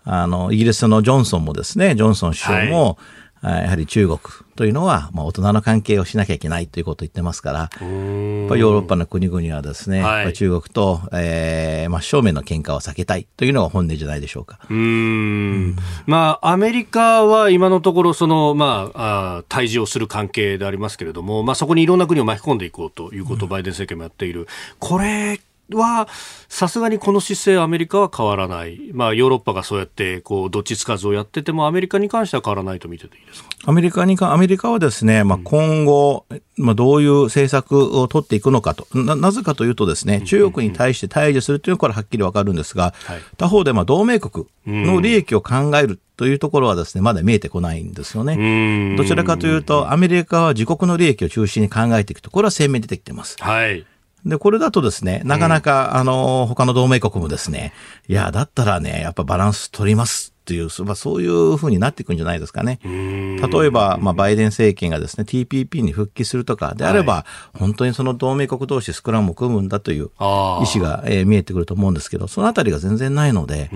[0.03, 2.95] はい、あの、イギリスのジョンソンもですね、ジョンソン首相も、はい
[3.41, 4.19] やはり中国
[4.55, 14.59] というのは、まあ、大人の関係をしなきゃいけないということを言ってますから、ヨーロッパの国々はですね、はい、中国と、えー、まあ、正面の喧嘩を避けたいというのが本音じゃないでしょうか。
[14.69, 15.77] うん。
[16.05, 24.47] まあ、アメリカは今のところ、その、まあ、あ対峙をする関係でありますけれども、まあ、そこにいろんな国を巻き込んでいこうということをバイデン政権もやっている。
[24.79, 25.39] これ、
[25.73, 26.07] は、
[26.47, 28.91] さすがにこの姿勢、アメリカは変わらない。
[28.93, 33.49] まあ、ヨーロッパがそうやって、こう、どっちつかずをやってても、アメリカに関しては変わらないと見てていいですか？
[33.65, 36.25] アメリカにか、アメリカはですね、まあ、今後、
[36.57, 38.87] まあ、どういう政策を取っていくのかと。
[38.93, 42.93] な、なぜかというとですね、中国に対して対峙するというのは、これはっきりわかるんですが、
[43.37, 45.99] 他方で、まあ、同盟国の利益を考える。
[46.19, 48.97] というところはですね、まだ見えてこないんですよね。
[48.97, 53.37] どちらかというと、アメリカは自国の利益を中心に考えていくと、これは鮮明に出てきてます。
[53.39, 53.85] はい。
[54.25, 57.73] で、これだとですね、なかなか、うん、あの、他の同盟国もですね、
[58.07, 62.79] いや、だったらね、やっぱバランス取りますという、まあ、そういうふうになっていくんじゃないですかね。
[62.83, 73.69] 例えば、まあ、バイデン政権がですね、TPP に復帰するとかであれば、はい、本当にその同盟国同士スクラムを組むんだという意思が、えー、見えてくると思うんですけど、そのあたりが全然ないので、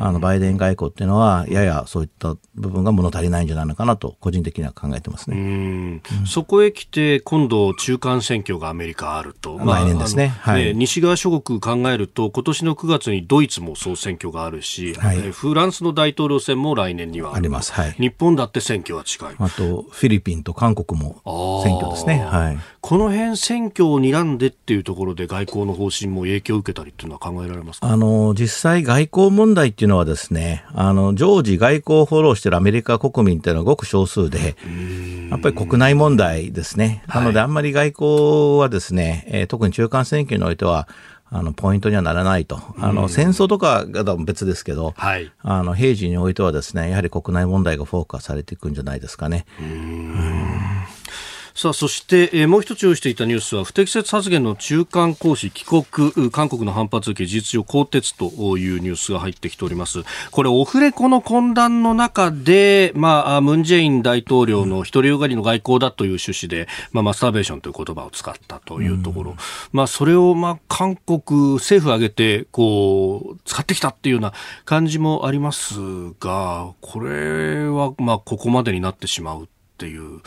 [0.00, 5.36] あの、バイデン外交っていうのは、ややそういった部分が物足りないんじゃないのかなと、個人的には考えてますね。
[5.36, 9.58] うんそこへ来て、今度、中間選挙がアメリカあると。
[9.58, 10.28] まあ、来年ですね。
[10.40, 17.72] はい、西側諸国考えると、今年の9月にドイツも総選挙があるし、はい、フランスの大統領選も来年にはあります。
[17.72, 17.92] はい。
[17.92, 19.34] 日本だって選挙は近い。
[19.38, 21.22] あと、フィリピンと韓国も
[21.64, 22.18] 選挙ですね。
[22.18, 22.58] はい。
[22.80, 27.86] この辺選挙を睨んでっていうところで外交の方針も影響を受けたりっていうのは考えられますか？
[27.86, 34.56] あの、実際外交問題っていうのはですね、あの、常時外交をフォローしているアメリカ国民っていうのはごく少数で、
[35.30, 37.04] やっぱり国内問題ですね。
[37.06, 40.88] なのであんまり外交はですね、えー、特に中間選挙においては、
[41.34, 42.60] あの、ポイントにはならないと。
[42.78, 49.46] あの、戦争とかが別ですけど、はい、あの、平時においてはですね、やはり国内問題がフォーカスされていくんじゃないですかね。
[49.58, 50.71] うん
[51.54, 60.02] さあそして、えー、もう一つ用意していたニュースは不適切発言の中間行使帰国韓国の反発受け事実上更迭というニュースが入ってきております。
[60.30, 69.36] これオフレコの懇談の中で、まあ、ムン・ジェイン大統領の独りよがりの外交だという趣旨で、まあ、マスターベーションという言葉を使ったというところ、
[69.72, 74.32] まあ、それを、まあ、韓国政府挙げてこう使ってきたっていうような
[74.64, 75.74] 感じもあります
[76.20, 80.20] がこれは、まあ、ここまでになってしまうっていう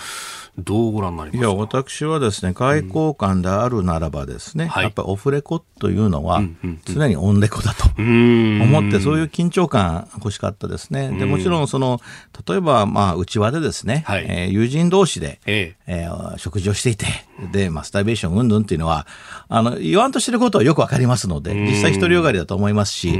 [0.57, 6.41] どうご覧になりますいや、私はですね、外交官であるならばですね、うん、やっぱりオフレコというのは、
[6.85, 11.11] 常にオンレコだと思って、そういう緊張感欲しかったですね。
[11.17, 11.99] で、もちろん、その、
[12.47, 15.75] 例えば、まあ、内輪でですね、はい、えー、友人同士で、え。
[15.87, 17.05] えー、食事をしていて、
[17.51, 19.07] で、マスターベーションうんぬんっていうのは、
[19.49, 23.17] あの、言わんとしてることはよくわかりますので、実際独りよがりだと思いますし、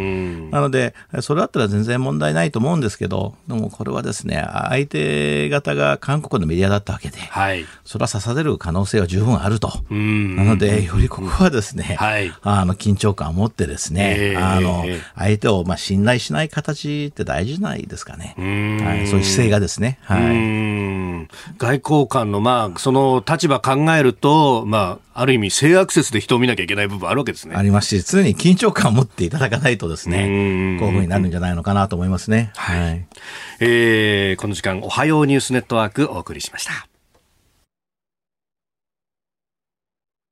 [0.51, 9.71] なので、それだったら全然問題ないと思うんですけど、でもこれはですね、相手方が韓国のメディアだったわけで、はい、それは刺される可能性は十分あると。
[9.89, 18.36] なので、よりここはですね、はい、あの、緊張感を持ってですね、えー、あの、相手をまあ信頼しない形って大事じゃないですかね。
[18.38, 21.28] はい、そういう姿勢がですね、はい。
[21.58, 27.55] 外交官のまあ、その立場考えると、まあ、ある意味性アクセスで人を見なきゃいけない部分あるわけですね。
[27.55, 32.51] ありますし、常に緊張感を持っていただかないとですね、こういうふうになるんじゃないのかなと思いますね。
[32.55, 32.79] はい。
[32.79, 33.05] はい、
[33.59, 36.94] えー、この時間、おはようニュースネットワークお送りしました。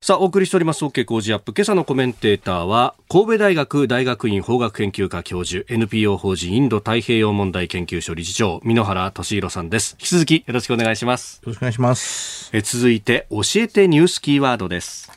[0.03, 1.53] さあ、お送りしております OK 工事アップ。
[1.55, 9.95] 今朝のコメンテーターは、神戸大学大学院法学研究科教授、NPO 法人インド太平洋問題研究所理事長、箕原俊弘さんです。
[9.97, 11.39] 引き続きよろしくお願いします。
[11.43, 12.49] よろしくお願いします。
[12.51, 15.09] え続いて、教えてニュースキーワードです。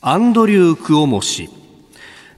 [0.00, 1.50] アンドリュー・クオモ氏。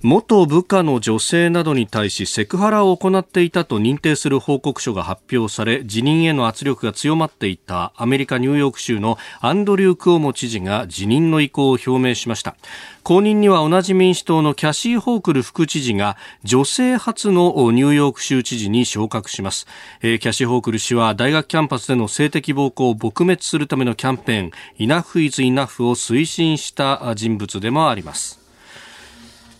[0.02, 12.56] 元部下の女性などに対しセクハラを行っていたと認定する報告書が発表され辞任への圧力が強まっていたアメリカ・ニューヨーク州のアンドリュー・クオモ知事が辞任の意向を表明しました。
[13.02, 19.66] 後任には同じ民主党のキャシー・ホークル副知事が女性初のニューヨーク州知事に昇格します、
[20.00, 28.40] えー、キャシー・ホークル氏は大学キャンパスでの性的暴行を撲滅するためのキャンペーン Enough is Enough を推進した人物でもあります。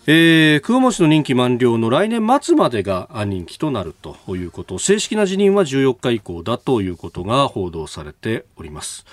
[0.07, 9.05] えー、久保氏の任期満了の来年末までが任期となるということ正式な辞任は14日以降だということが報道されております。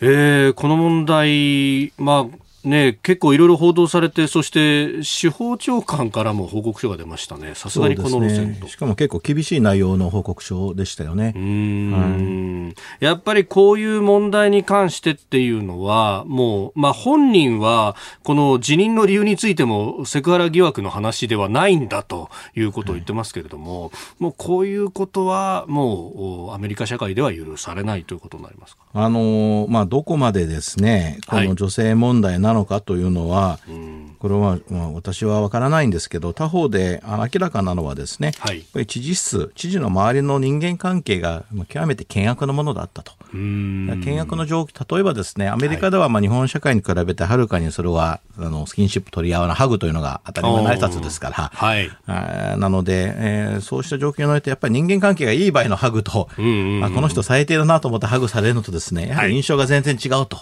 [0.00, 11.34] えー、この問題、まあ、ね、結構いろいろ報道されて、そして司法長官からも報告書が出ましたね、さすがにこの路線と、ね、しかも結構厳しい内容の報告書でしたよね。
[11.36, 12.68] うん、は
[13.00, 28.82] い、やっぱりこういう問題に関してっていうのは、もう、まあ、本人は、この辞任の理由についても、セクハラ疑惑の話ではないんだということを言ってますけれども、はい、もうこういうことは、もうアメリカ社会では許されないということになりますか？
[28.94, 43.12] あのまあ、どこまでですね、この女性問題なのかというのは、はい、これは、まあ、私は分からないんですけど、他方で明らかなのはですね、はい、知事室、知事の周りの人間関係が極めて険悪なものだったと。
[43.34, 60.38] 険悪の状況、例えばですね、アメリカではまあ日本社会に比べてはるかにそれは、あのスキンシップ取り合わないハグというのが当たり前の挨拶ですから、はい、なので、えー、そうした状況において、やっぱり人間関係がいい場合のハグと、あこの人最低だなと思ってハグされるのとですね、やはり印象が全然違うと。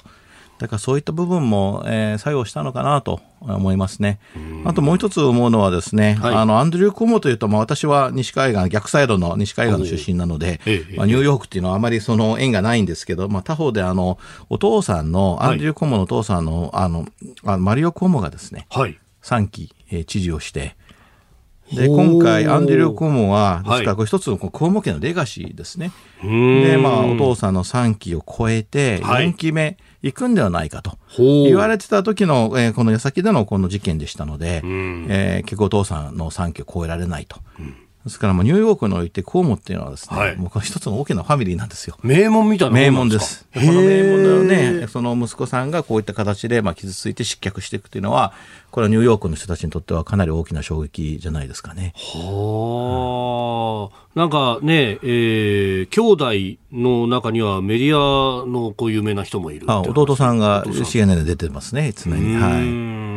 [0.63, 4.21] だからそういった部分も、えー、作用したのかなと思いますね。
[4.65, 10.61] あともう一つ思うのはですね、はい、あの、アンドリュー・コモというと、まあ私は西海岸、逆サイドの西海岸の出身なので、
[10.97, 14.19] まあ、ニューヨークっていうのはあまりその縁がないんですけど、まあ他方であの、
[14.51, 17.07] お父さんの、アンドリュー・コモのお父さんの、あの、
[17.45, 20.77] あのマリオ・コモがですね、はい、3期、えー、知事をして、
[21.75, 25.91] で今回、アンディ・リョ・クオモは、ですから、これ一つのクオモ家のレガシーですね。
[26.23, 37.39] で、まあ、お父さんの3期を超えて、4期目行くんではないかと言われてた時の、えー、この矢先でのこの事件でしたので、えー、結構お父さんの3期を超えられないと。
[38.05, 41.97] ですから、ニューヨークにおいて、コウモっていうのはですね、はい、もう一つの大きなファミリーなんですよ。
[42.03, 43.47] 名門みたいな名門です。
[43.55, 48.33] この名門のね、その息子さんがこういった形で、まあ、傷ついて失脚していくというのは、
[48.73, 51.93] これはニューヨークの人たちにとってはかなり大きな衝撃じゃないですかね。
[51.95, 62.35] はあ、うん、なんかね、えー、兄弟の中にはメディアのこう有名な人もいるあ弟さんが CNN で出てますね、常に。
[62.37, 63.12] はい。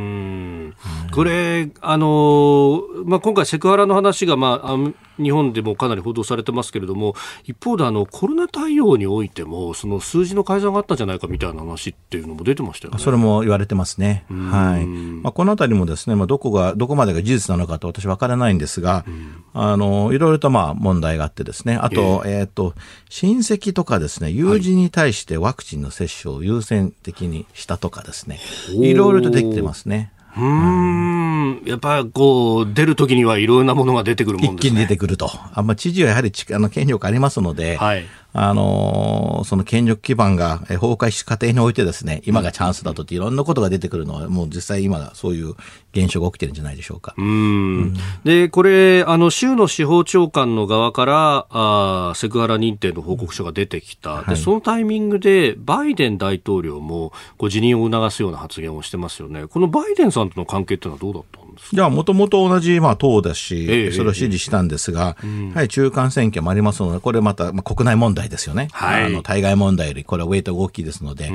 [1.11, 4.77] これ、あのまあ、今回、セクハラの話が、まあ、
[5.21, 12.99] 日本でもかなり報道されてますけれども、一方であのコロナ対応においても、その数字の改ざんがあったんじゃないかみたいな話っていうのも出てましたよね。
[12.99, 14.25] それも言われてますね。
[14.29, 14.85] はい。
[14.85, 19.05] まあ、このあたりもですね、まあ、どこが、どこまでが事実なのかと私わからないんですが、
[19.53, 22.73] あのいろいろとまあ問題があってですね、あと、えっ、ー、と、
[23.09, 28.39] 親戚とかですね、友人に対してワクチンの接種を優先的にしたとかですね、
[28.69, 30.11] いろいろとできてますね。
[30.37, 34.57] うん、やっぱりこう、出るときにはいろんなものが出てくるもんですね。
[34.57, 35.29] 一気に出てくると。
[35.53, 38.05] あんま知事はやはりあの権力ありますので、はい、
[38.37, 45.55] あのその権力基盤が崩壊し過程においてですね、今がチャンスだとっていろんなことが出てくるのは、もう実際今そういう
[45.93, 47.15] 現象が起きてるんじゃないでしょうか。
[47.17, 47.93] うんうん、
[48.25, 54.23] で、これ、あの、州の司法長官の側から、あセクハラ認定の報告書が出てきた。
[54.23, 59.47] で、そのタイミングで、バイデン大統領も、こう、辞任を促すような発言をしてますよね。
[59.47, 61.75] このバイデンさんとの関係っていうのはどうだったんですか？
[61.75, 68.67] じゃあ、もともと同じ、まあ、党だし、ええ、それを支持したんですが、ええ、はい、中間選挙もありますので、これまた、まあ、国内問題ですよね。
[68.71, 69.03] はい。
[69.05, 71.29] あの、対外問題より、これはウェイトが大きいですので、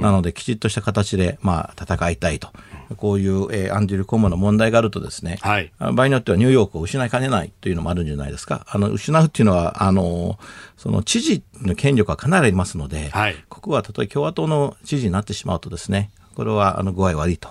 [0.00, 2.48] なので、きちっとした形で、まあ、戦いたいと。
[2.96, 8.66] こういう、えー、アンディル・コモの問題があるとですね、はい、場合によってはニューヨークを失いかねないというのもあるんじゃないですか。
[8.68, 10.38] あの、失うっていうのは、あの、
[10.76, 17.48] その知事の権力がかなりありますので、はい、ここはたとえ共和党の知事になってしまうとですね、これは、あの、具合悪いと。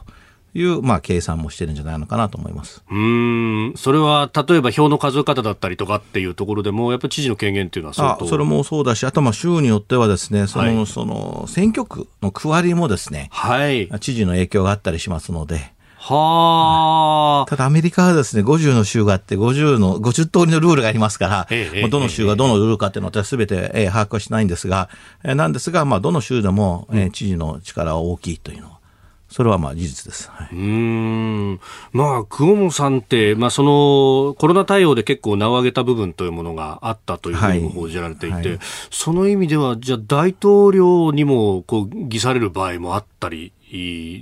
[0.54, 2.84] いう、まあ、計算もしてるんじゃないのかなと思います。
[2.90, 3.74] うん。
[3.76, 15.74] それは例えば票の数え方だったりとかっていうところでも、やっぱり知事の権限っていうのは相当それもそうだし、あとまあ州によってはですね、そのはい、その選挙区の区割りもですね、はい、知事の影響があったりしますので。
[16.06, 24.90] はあ、ただアメリカはですね、50の州があって、50の、50通りのルールがありますから、ええ、どの州がどのルールかっていうのは私すべて、えー、把握はしないんですが、
[25.24, 28.73] えー、なんですが、まあ、どの州でも、えー、知事の力は大きいというのは、
[29.34, 30.30] それはまあ事実です。
[30.30, 31.60] はい、うん
[31.92, 38.60] まあ、久保さんって、まあ、そのコロナ対応で結構名を上げた部分というものがあったというふうにも報じられていて、はいはい、
[38.92, 43.54] その意味では、じゃあ大統領にもこう偽される場合もあったり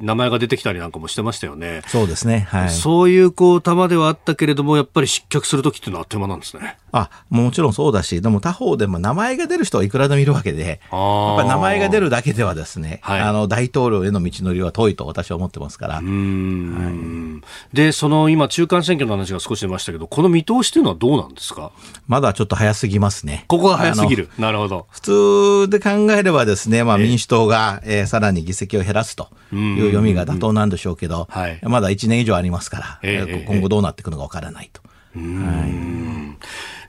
[0.02, 1.82] 名前が出てきたりなんかもしてましたよね。
[1.88, 2.48] そうですね。
[2.50, 2.70] はい。
[2.70, 6.78] そういうこう球ではあったけれども、やっぱり失脚するときっていうのはあっという間なんですね。
[6.92, 15.98] あ、もちろんそうだし、でも他方でも名前が出る人はいくらでもいるわけで、やっぱり名前が出るだけではですね、はい、あの大統領への道のりは遠いと私は思ってますから。
[16.00, 17.42] うん、は
[17.74, 21.72] い、で、その今中間選挙の話が少し出ましたけど、この見通しというのはどうなんですか？
[22.08, 23.46] まだちょっっと早すぎますね。
[23.48, 24.30] ここが早すぎる。
[24.38, 24.88] なるほど。
[24.90, 25.02] 普
[25.68, 34.82] 通で考えればですね、まあ民主党が、えー、さらに議席を減らすという読みが妥当なんでしょうけど、はい、まだ1年以上ありますから、えー、今後どうなっていくのかわからないと。
[34.82, 36.32] はい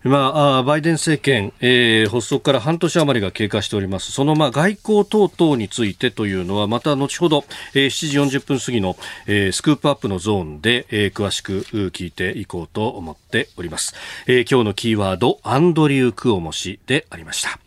[0.05, 4.11] まあ、バイデン政権、えー、発足から半年余りが経過しております。
[4.11, 7.45] その、まあ、外交等々についてというのは、また後ほど、
[7.75, 8.97] えー、7時40分過ぎの、
[9.27, 11.61] えー、スクープアップのゾーンで、えー、詳しく
[11.93, 13.95] 聞いていこうと思っております。
[14.27, 17.61] えー、今日のキーワード、アンドリュー・クオモ氏でありました。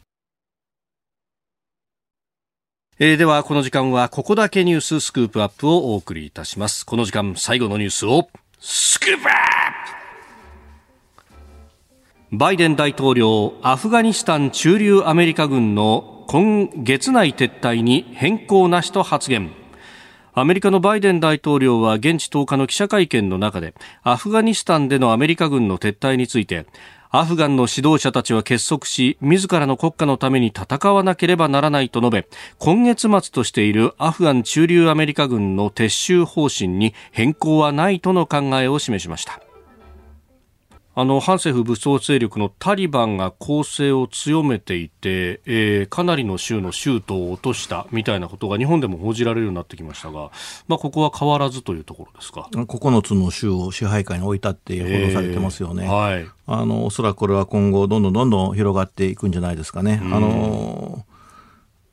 [3.00, 6.86] えー、では、この時間は、ここだけニューススクープアップをお送りいたします。
[6.86, 8.30] この時間、最後のニュースを、
[8.60, 9.95] スクープアップ
[12.32, 19.52] バイデン大統領アフガニスタン駐留アメリカ軍の今月内撤退に変更なしと発言。
[20.34, 26.66] アメリカのバイデン大統領は現地10日の記者会見の中でアフガニスタンでのアメリカ軍の撤退について
[27.10, 39.45] アフガンの指導者たちは結束し自らの国家のために戦わなければならないと述べ今月末としているアフガン駐留アメリカ軍の撤収方針に変更はないとの考えを示しました。
[40.98, 50.32] あの反政府武装勢力のタリバンが攻勢を強めていて、えー、かなりの州の州都を落としたみたいなことが日本でも報じられるようになってきましたが、
[50.70, 60.00] まあ、ここは変わらずというところですか？9つの州を支配下に置いたって報道されてますよね、えー、はい、あのおそらくこれは今後、どんどんどんどん広がっていくんじゃないですかね。
[60.02, 61.06] あの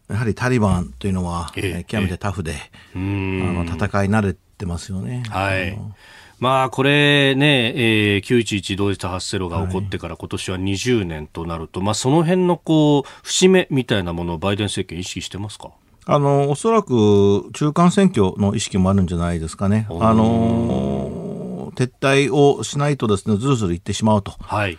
[0.09, 2.55] やはりタリバンというのは、えー、極めてタフで、
[2.95, 5.25] えー、あの戦い慣れてますよね。
[5.29, 5.77] はい
[6.43, 15.71] まあ、これね、えー、911同時多発テロが起こってから今年は20年となると、はい、まあ、その辺のこう節目みたいなものをバイデン政権意識してますか？
[16.05, 19.87] あのおそらく中間選挙の意識もあるんじゃないですかね。
[19.89, 24.33] あの撤退をしないとですねずるずるいってしまうと。
[24.41, 24.79] はい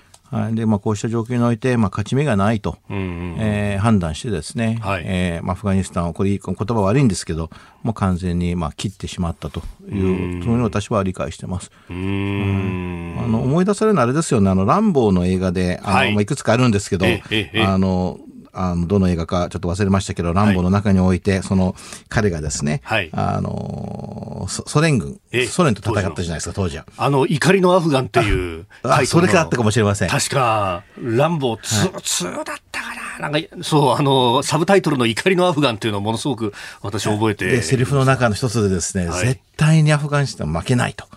[0.53, 7.49] でまあ、こうした状況において、まあ、勝ち目がないと、うんうん、えー、判断してですね、はい、えー、まあ、アフガニスタンをこれ言葉悪いんですけど
[7.83, 11.69] もう完全にまあ切ってしまったという、そういうのを私は理解してます。
[11.89, 14.49] うん、あの思い出されるのはあれですよね。
[14.49, 16.13] あのランボーの映画であの、はい。
[16.13, 18.19] まあ、いくつかあるんですけど、あの
[18.53, 21.75] あのどの映画かちょっと忘れましたけど、ランボの中において、その
[22.09, 26.85] 彼がですね、はい、あのソ連軍、ソ連と戦ったじゃないですか、当時は。
[26.97, 29.05] あの、怒りのアフガンっていうあ。
[29.05, 30.09] それからあったかもしれません。
[30.09, 33.29] 確か、ランボ2、2だったかな。
[33.29, 37.45] なんか、そう、あの、サブタイトルの怒りのアフガンっていうのをものすごく私覚えて。
[37.45, 41.07] で、セリフの中の一つでですね、はい、絶対にアフガニスタン負けないと。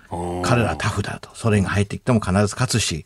[0.42, 1.28] 彼らはタフだと。
[1.34, 3.04] ソ連が入ってきても必ず勝つし、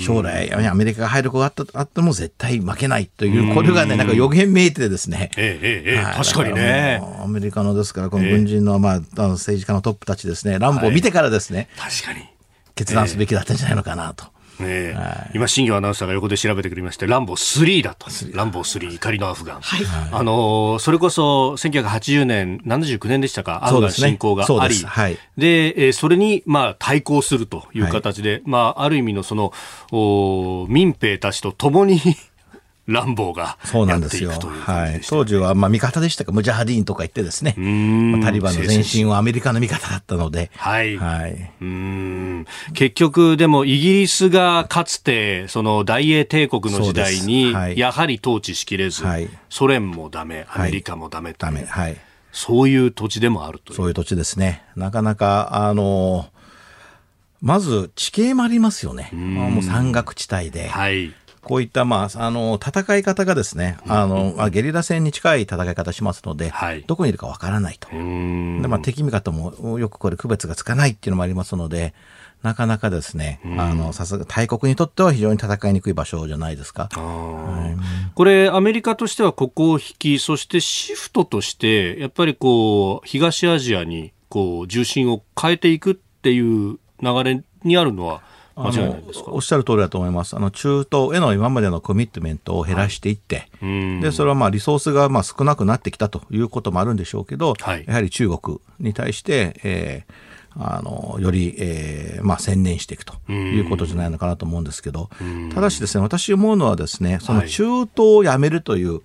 [0.00, 5.30] 将来、アメリカが入る子があったあっても絶対負けないという、これがね、なんか予言めいてですね。
[5.36, 7.02] ええええ、確かにね。
[7.22, 12.28] アメリカのですから、この軍人の、まあ、政治家のトップたちですね、乱暴を見てからですね、確かに。
[12.76, 14.26] 決断すべきだったんじゃないのかなと。
[14.62, 14.92] ね。
[14.92, 18.06] はい、今、新業アナウンサーが横で調べてくれまして、ランボー3だと。
[18.32, 19.60] ランボー3、怒りのアフガン。
[19.60, 29.52] はい、あのー、それこそ、1980年、79年でしたか、アフガン侵攻があり、で、はい、で、えー、それに、まあ、対抗するという形で、はい、まあ、ある意味のその、
[29.92, 32.00] お民兵たちと共に
[32.86, 34.30] 乱暴がそうなんですよ。
[34.30, 35.00] はい。
[35.08, 40.96] 当時は、まあ、味方でしたか、ムジャハディーンとか言ってですね、まあ、タリバンの前進はアメリカの味方だったので、はい。
[40.96, 41.52] はい。
[41.60, 42.46] うん。
[42.74, 51.66] 結局、でも、イギリスがかつて、その大英帝国の時代に、はい、やはり統治しきれず、はい、ソ連もダメ、アメリカもダメと、はい、ダメ。
[51.66, 51.96] はい。
[52.32, 54.64] そういう土地でもあるとそういう土地ですね。
[54.74, 56.26] なかなか、あの
[57.42, 59.10] まず地形もありますよね。
[59.12, 60.68] もう山岳地帯で。
[60.68, 61.12] はい。
[61.44, 67.88] こういった、まあ、あの、戦い方がですね、あの、あゲリラ戦に近い戦い方しますので、はい、どこにいるかわからないと。
[67.90, 71.94] で、まあ、敵味方もよくこれ区別がつかないっていうのもありますので、
[72.42, 76.88] なかなかですね、あの、さすが大国にとっては非常に戦いにくい場所じゃないですか。
[76.92, 88.22] はい、これ、アメリカとしてはここを引き、そしてシフトとして、やっぱりこう、東アジアに、こう、重心を変えていくっていう流れにあるのは、
[88.56, 89.32] 間違いないですか？
[89.32, 90.36] おっしゃる通りだと思います。
[90.36, 100.12] あの中東への今までのコミットメントを減らしていって、はい、でそれはまあリソースがまあ少なくなってきたということもあるんでしょうけど、はい、やはり中国に対して、えー
[100.54, 105.08] あのより、えーまあ、専念していくということじゃないのかなと思うんですけど、
[105.54, 109.00] ただしですね、私思うのはですね、その中東をやめるという、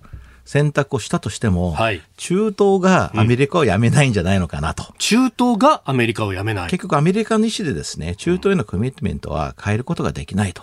[0.48, 6.70] 選択をしたとしても、はい、中東がアメリカをやめないんじゃないのかなと、うん、中東がアメリカをやめない。
[6.70, 10.62] 結局アメリカの意思でですね、中東へのコミットメントは変えることができないと。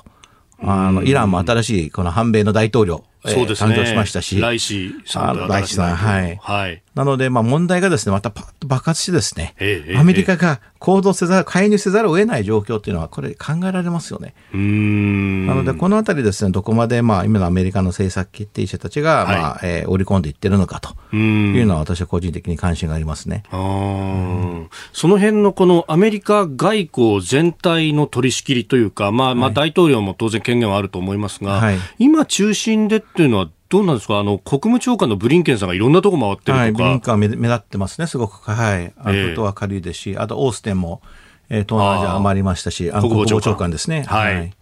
[0.59, 6.39] あのイランも新しいこの反米の大統領、そうですね、誕生しましたし、ライシさん、ライシさん、はい。
[6.41, 9.53] はい、なので、まあ問題がですね、またパッと爆発してですね、
[9.95, 14.35] アメリカが行動せざる、介入せざるを得ない状況っていうのは、これ考えられますよね。
[14.53, 23.41] なので、このあたりですね、どこまで、まあ、今のアメリカの政策決定者たちが、はい、まあ、えー、織り込んでいってるのかというのは、私は個人的に関心がありますね。
[23.49, 34.19] その辺のこのアメリカ外交全体の取り仕切りというか、まあ、まあ、大統領も当然権限はあると思いますが、はい、今中心でっていうのは、どうなんですか？
[34.19, 36.57] あの、国務長官のブリンケンさんがいろんなとこ回ってるとか。
[36.59, 38.51] はい、ブリンケンは目立ってますね、すごく。
[38.51, 38.93] はい。
[38.97, 41.01] あとは軽いですし、あとオーステンも、
[41.49, 43.71] えー、東南アジア余りましたし、あの国防長官。
[43.71, 44.03] ですね。
[44.03, 44.53] はい、はい。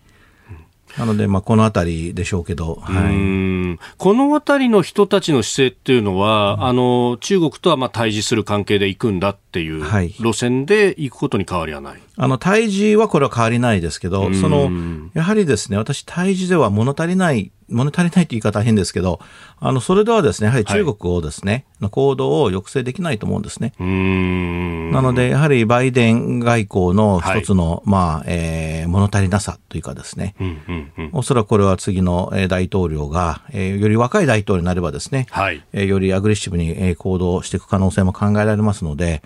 [0.98, 9.84] なので、まあ、このあたりでしょうけど、はい、このあたりの人たちの姿勢っていうのは、うん、あの中国とはまあ対峙する関係で行くんだっていう
[10.20, 14.70] 路線で行くことに変わりはない、あの対峙はこれは変わりないですけど、その
[15.14, 19.20] やはりですね、私、対峙では物足りない物足りないという言い方は変ですけど、
[19.60, 23.74] あの、それではですね、やはり中国をですね、はい、行動を抑制できないと思うんですね。
[23.80, 39.24] なので、やはりバイデン外交の一つの、はい、まあ、えー、物足りなさというかですね、うんうんうん、おそらくこれは次の大統領が、えー、より若い大統領になればですね、はい、えー、よりアグレッシブに行動していく可能性も考えられますので、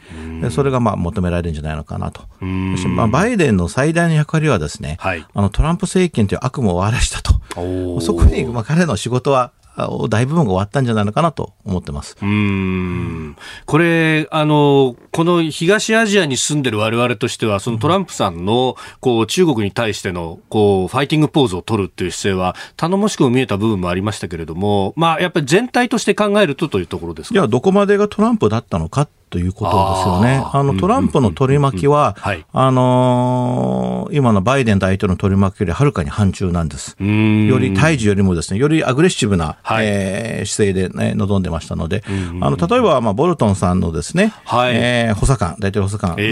[0.51, 2.21] それがまあ求められるんじゃないのかなと。
[2.87, 7.37] まあ、バイデンの最大の役割はですね、はい、あのトランプ政権という悪夢を終わらしたと。
[8.01, 9.51] そこに、まあ、彼の仕事は
[10.09, 12.17] 大部分が終わったんじゃないのかなと思ってます。
[12.21, 13.35] うん。
[13.65, 30.41] これ、あの、この東アジアに住んでる我々としては、そのトランプさんの、こう、中国に対しての、こう、ファイティングポーズを取るっていう姿勢は、頼もしくも見えた部分もありましたけれども、まあ、やっぱり全体として考えるとというところですいや、どこまでがトランプだったのかっということですよね。
[30.53, 32.15] あのトランプの取り巻きは、
[32.53, 36.95] あのー、今のバイデン大統領の取り巻きよりはるかに反中なんです。
[36.99, 42.03] より対峙よりもですね、よりアグレッシブな、はい、えー、姿勢で、ね、臨んでましたので、
[42.39, 46.27] あの例えば、まあ、ボルトンさんのですね、はい、えー、補佐官、大統領補佐官の、えー、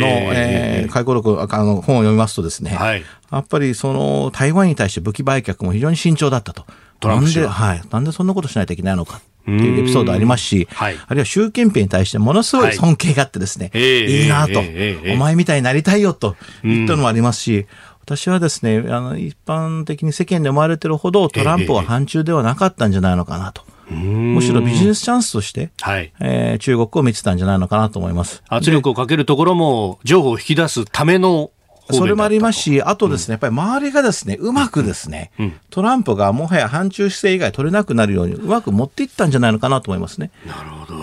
[0.84, 6.66] えー、回顧録あの本を読みますとですね、はい、やっぱりその台湾に対して武器売却も非常に慎重だったと。
[7.04, 9.22] なんで、はい、なんでそんなことしないといけないのか。
[9.46, 17.68] っていうエピソードありますし、はい、あるいは習近平に対してものすごい尊敬があってですね、はい、いいなと、えー、お前みたいになりたいよと言ったのもありますし、
[18.02, 23.64] 私はですね、あの、一般的に世間で思われてるほどトランプは反中ではなかったんじゃないのかなと。
[23.90, 26.12] むしろビジネスチャンスとして、はい。
[26.20, 28.44] えー、中国を見てたんじゃないのかなと思います。
[28.48, 31.52] 圧力をかけるところも、情報を引き出すための
[31.92, 35.32] それもありますし、あとですね、やっぱり周りがですね、うまくですね、
[35.70, 40.32] トランプがもはや反中姿勢以外取れなくなるように、うまく持っていったんじゃないのかなと思いますね。
[40.46, 40.96] なるほど。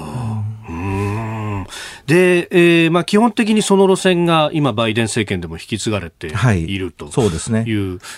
[2.06, 6.30] で、えーまあ、基本的にその路線が今、バイデン政権でも引き継がれてい。
[6.30, 7.64] るという、はい、そうですね。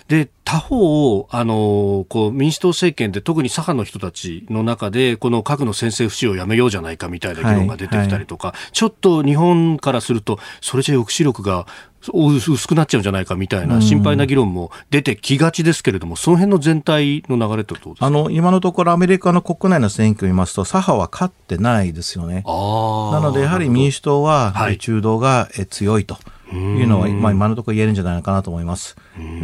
[0.09, 8.57] で他方あのこう民主党政権で特に左派の人たちの中でこの核の先制不使用をやめようじゃないかみたいな議論が出てきたりとか、はい。
[8.57, 11.67] はい、ちょっと日本からするとそれじゃ抑止力が
[12.13, 22.43] 薄くなっちゃうんじゃないかみたいな心配な議論も出てきがちですけれども、その辺の全体の流れとあの今のところ、アメリカの国内の選挙を見ますと、左派は勝ってないですよね。
[22.47, 26.15] なので、やはり民主党は中道が強いと。
[26.15, 26.25] はい
[26.55, 28.97] いうのは、まあ、今のところ言えるんじゃないかなと思います。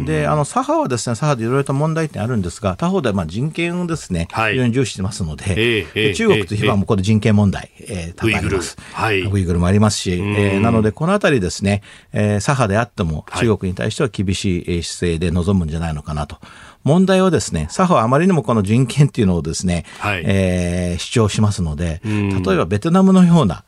[0.05, 5.45] で、あの、左派はですね、左派でいろいろと問題点あるんですが、他方でまあ人権をですね、はい、非常に重視してますので、
[5.95, 8.77] えー、中国といえばもうこれ人権問題、えー、多々あります。
[8.93, 11.81] はい、ウイグルもありますし、えー、なので、このあたりですね、
[12.13, 16.37] えー、左派であっても中国に対しては厳しい姿勢で臨むんじゃないのかなと。
[16.83, 23.63] 問題はですね、左派はあまりにもこの人権っていうのをですね、はい、えー、主張しますので、例えばベトナムのような、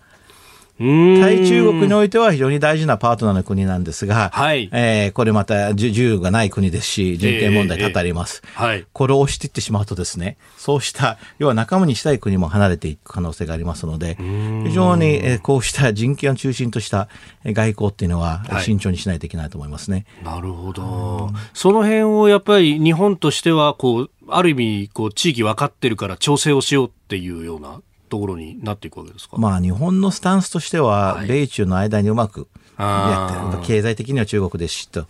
[1.22, 8.86] 対中国においては非常に大事なパートナーの国なんですが、はい、えー、これまた自由がない国ですし、人権問題多々あります、えーえーはい。
[8.92, 14.18] これを押していってしまうとですね、そうした、要は仲間にしたい国も離れていく可能性がありますので、
[14.66, 17.08] 非常に、えー、こうした人権を中心とした
[17.46, 20.06] 外交っていうのは慎重にしないといけないと思いますね。
[20.24, 21.32] はい、なるほど。
[21.54, 27.82] その辺をやっぱり日本としては、こう、ある意味、こう、地域分かってるから調整をしようっていうような
[28.14, 32.48] ところになっていくわけですか、まあ、日本のスタンスとしては、米中の間にうまく
[32.78, 35.08] やってる、経済的には中国ですしと。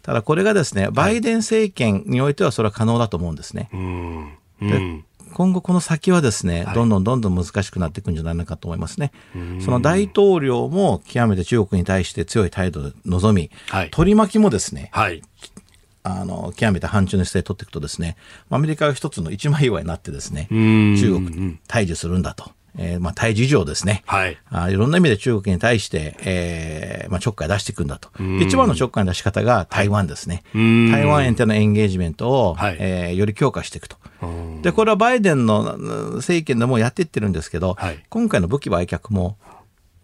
[0.00, 3.68] ただこれがですね、バイデン政権においてはそれは可能だと思うんですね。
[4.62, 9.12] で今後この先はですね、どんどんどんどん難しくなっていくんじゃないかと思いますね。
[9.60, 15.22] その大統領も極めて中国に対して強い態度で臨み、はい、取り巻きもですね、はい、
[16.02, 18.16] あの、極めて反中の姿勢を取っていくとですね、
[18.50, 22.50] アメリカが一つの一枚岩になってですね、中国に対峙するんだと。
[22.78, 24.02] えー、まあ、対峙上ですね。
[24.06, 24.38] はい。
[24.48, 28.10] あいろんな意味で中国に対して、えー、まあ、ちょっかい出していくんだと。
[28.40, 30.42] 一番のちょっかいの出し方が台湾ですね。
[30.52, 33.96] はい、台湾へのエンゲージメントを、はい、えー、より強化していくと。
[34.62, 35.76] で、これはバイデンの
[36.16, 39.36] 政権でもやっていってるんですけど、はい、今回の武器売却も、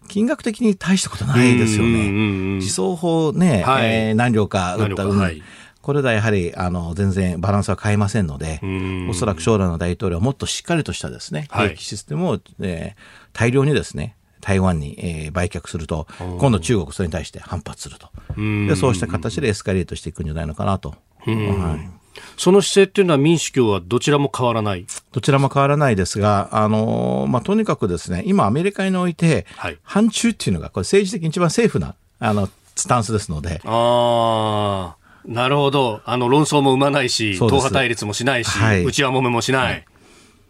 [0.09, 2.11] 金額的に大したことないですよね。
[2.59, 5.42] 自走砲ね、はい、えー、何両か撃った運、はい、
[5.87, 8.61] これではやはりあの全然バランスは変えませんので、
[9.09, 13.01] おそらく将来の大統領はもっとしっかりとしたですね、兵器システムを、えー、
[13.32, 16.09] 大量にですね、台湾に、えー、売却すると、
[16.41, 18.09] 今度中国それに対して反発すると。
[18.37, 20.97] で、そうした形でエスカレートしていくんじゃないのかなと。
[21.20, 21.91] はい
[22.37, 24.87] その姿勢っていうのは民主共はどちらも変わらない？
[25.12, 33.61] どちらも変わらないですが、あのまあ、とにかくですね、今アメリカにおいて、はい、反中っていうのが、これ政治的に一番セーフな、あの、スタンスですので。
[33.64, 35.05] ああ。
[35.26, 36.00] なるほど。
[36.04, 39.72] あの、論争も生まないし、党派対立もしないし、はい、内輪もめもしない。
[39.72, 39.86] はい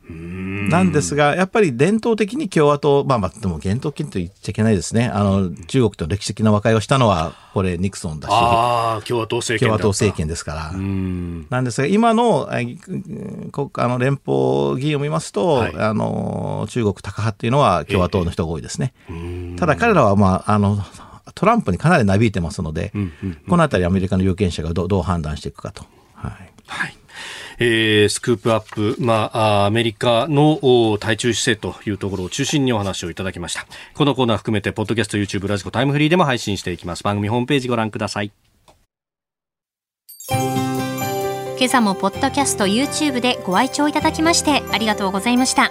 [0.08, 5.06] なんですが、やっぱり伝統的に共和党、まあまあ、でも伝統金と言っちゃいけないですね。
[5.08, 8.32] あの、中国と歴史的な和解をしたのは、これ、ニクソンだし。
[8.32, 10.72] ああ、共和党政権共和党政権ですから。
[10.72, 12.48] なんですが、今の、
[13.52, 18.92] 国あの連邦議員を見ますと、はい、あの、中国高派っていうのは共和党の人が多いですね。
[19.56, 20.78] ただ彼らは、まあ、あの、
[21.36, 25.84] トランプにかなりなびいてますので、うんうんうん、このあたりアメリカの有権者がどどう判断していくかと。
[26.14, 26.32] はい。
[26.66, 26.96] はい
[27.58, 33.66] えー、スクープアップ、まあ、アメリカの対中姿勢というところを中心にお話をいただきました。
[33.94, 37.02] このコーナー含めて、ポッドキャスト、YouTube、ラジコ、タイムフリーでも配信していきます。
[37.02, 38.32] 番組ホームページご覧ください。
[41.58, 45.70] 今朝もポッドキャスト、YouTube でご愛聴いただきまして、ありがとうございました。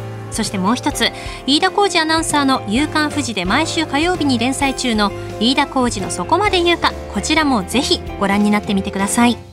[0.31, 1.09] そしてもう一つ
[1.45, 9.50] 飯田浩二アナウンサーの「夕刊富士」で毎週火曜日に連載中の飯田浩二の「そこまで言うか」こちらもぜひご覧になってみてください。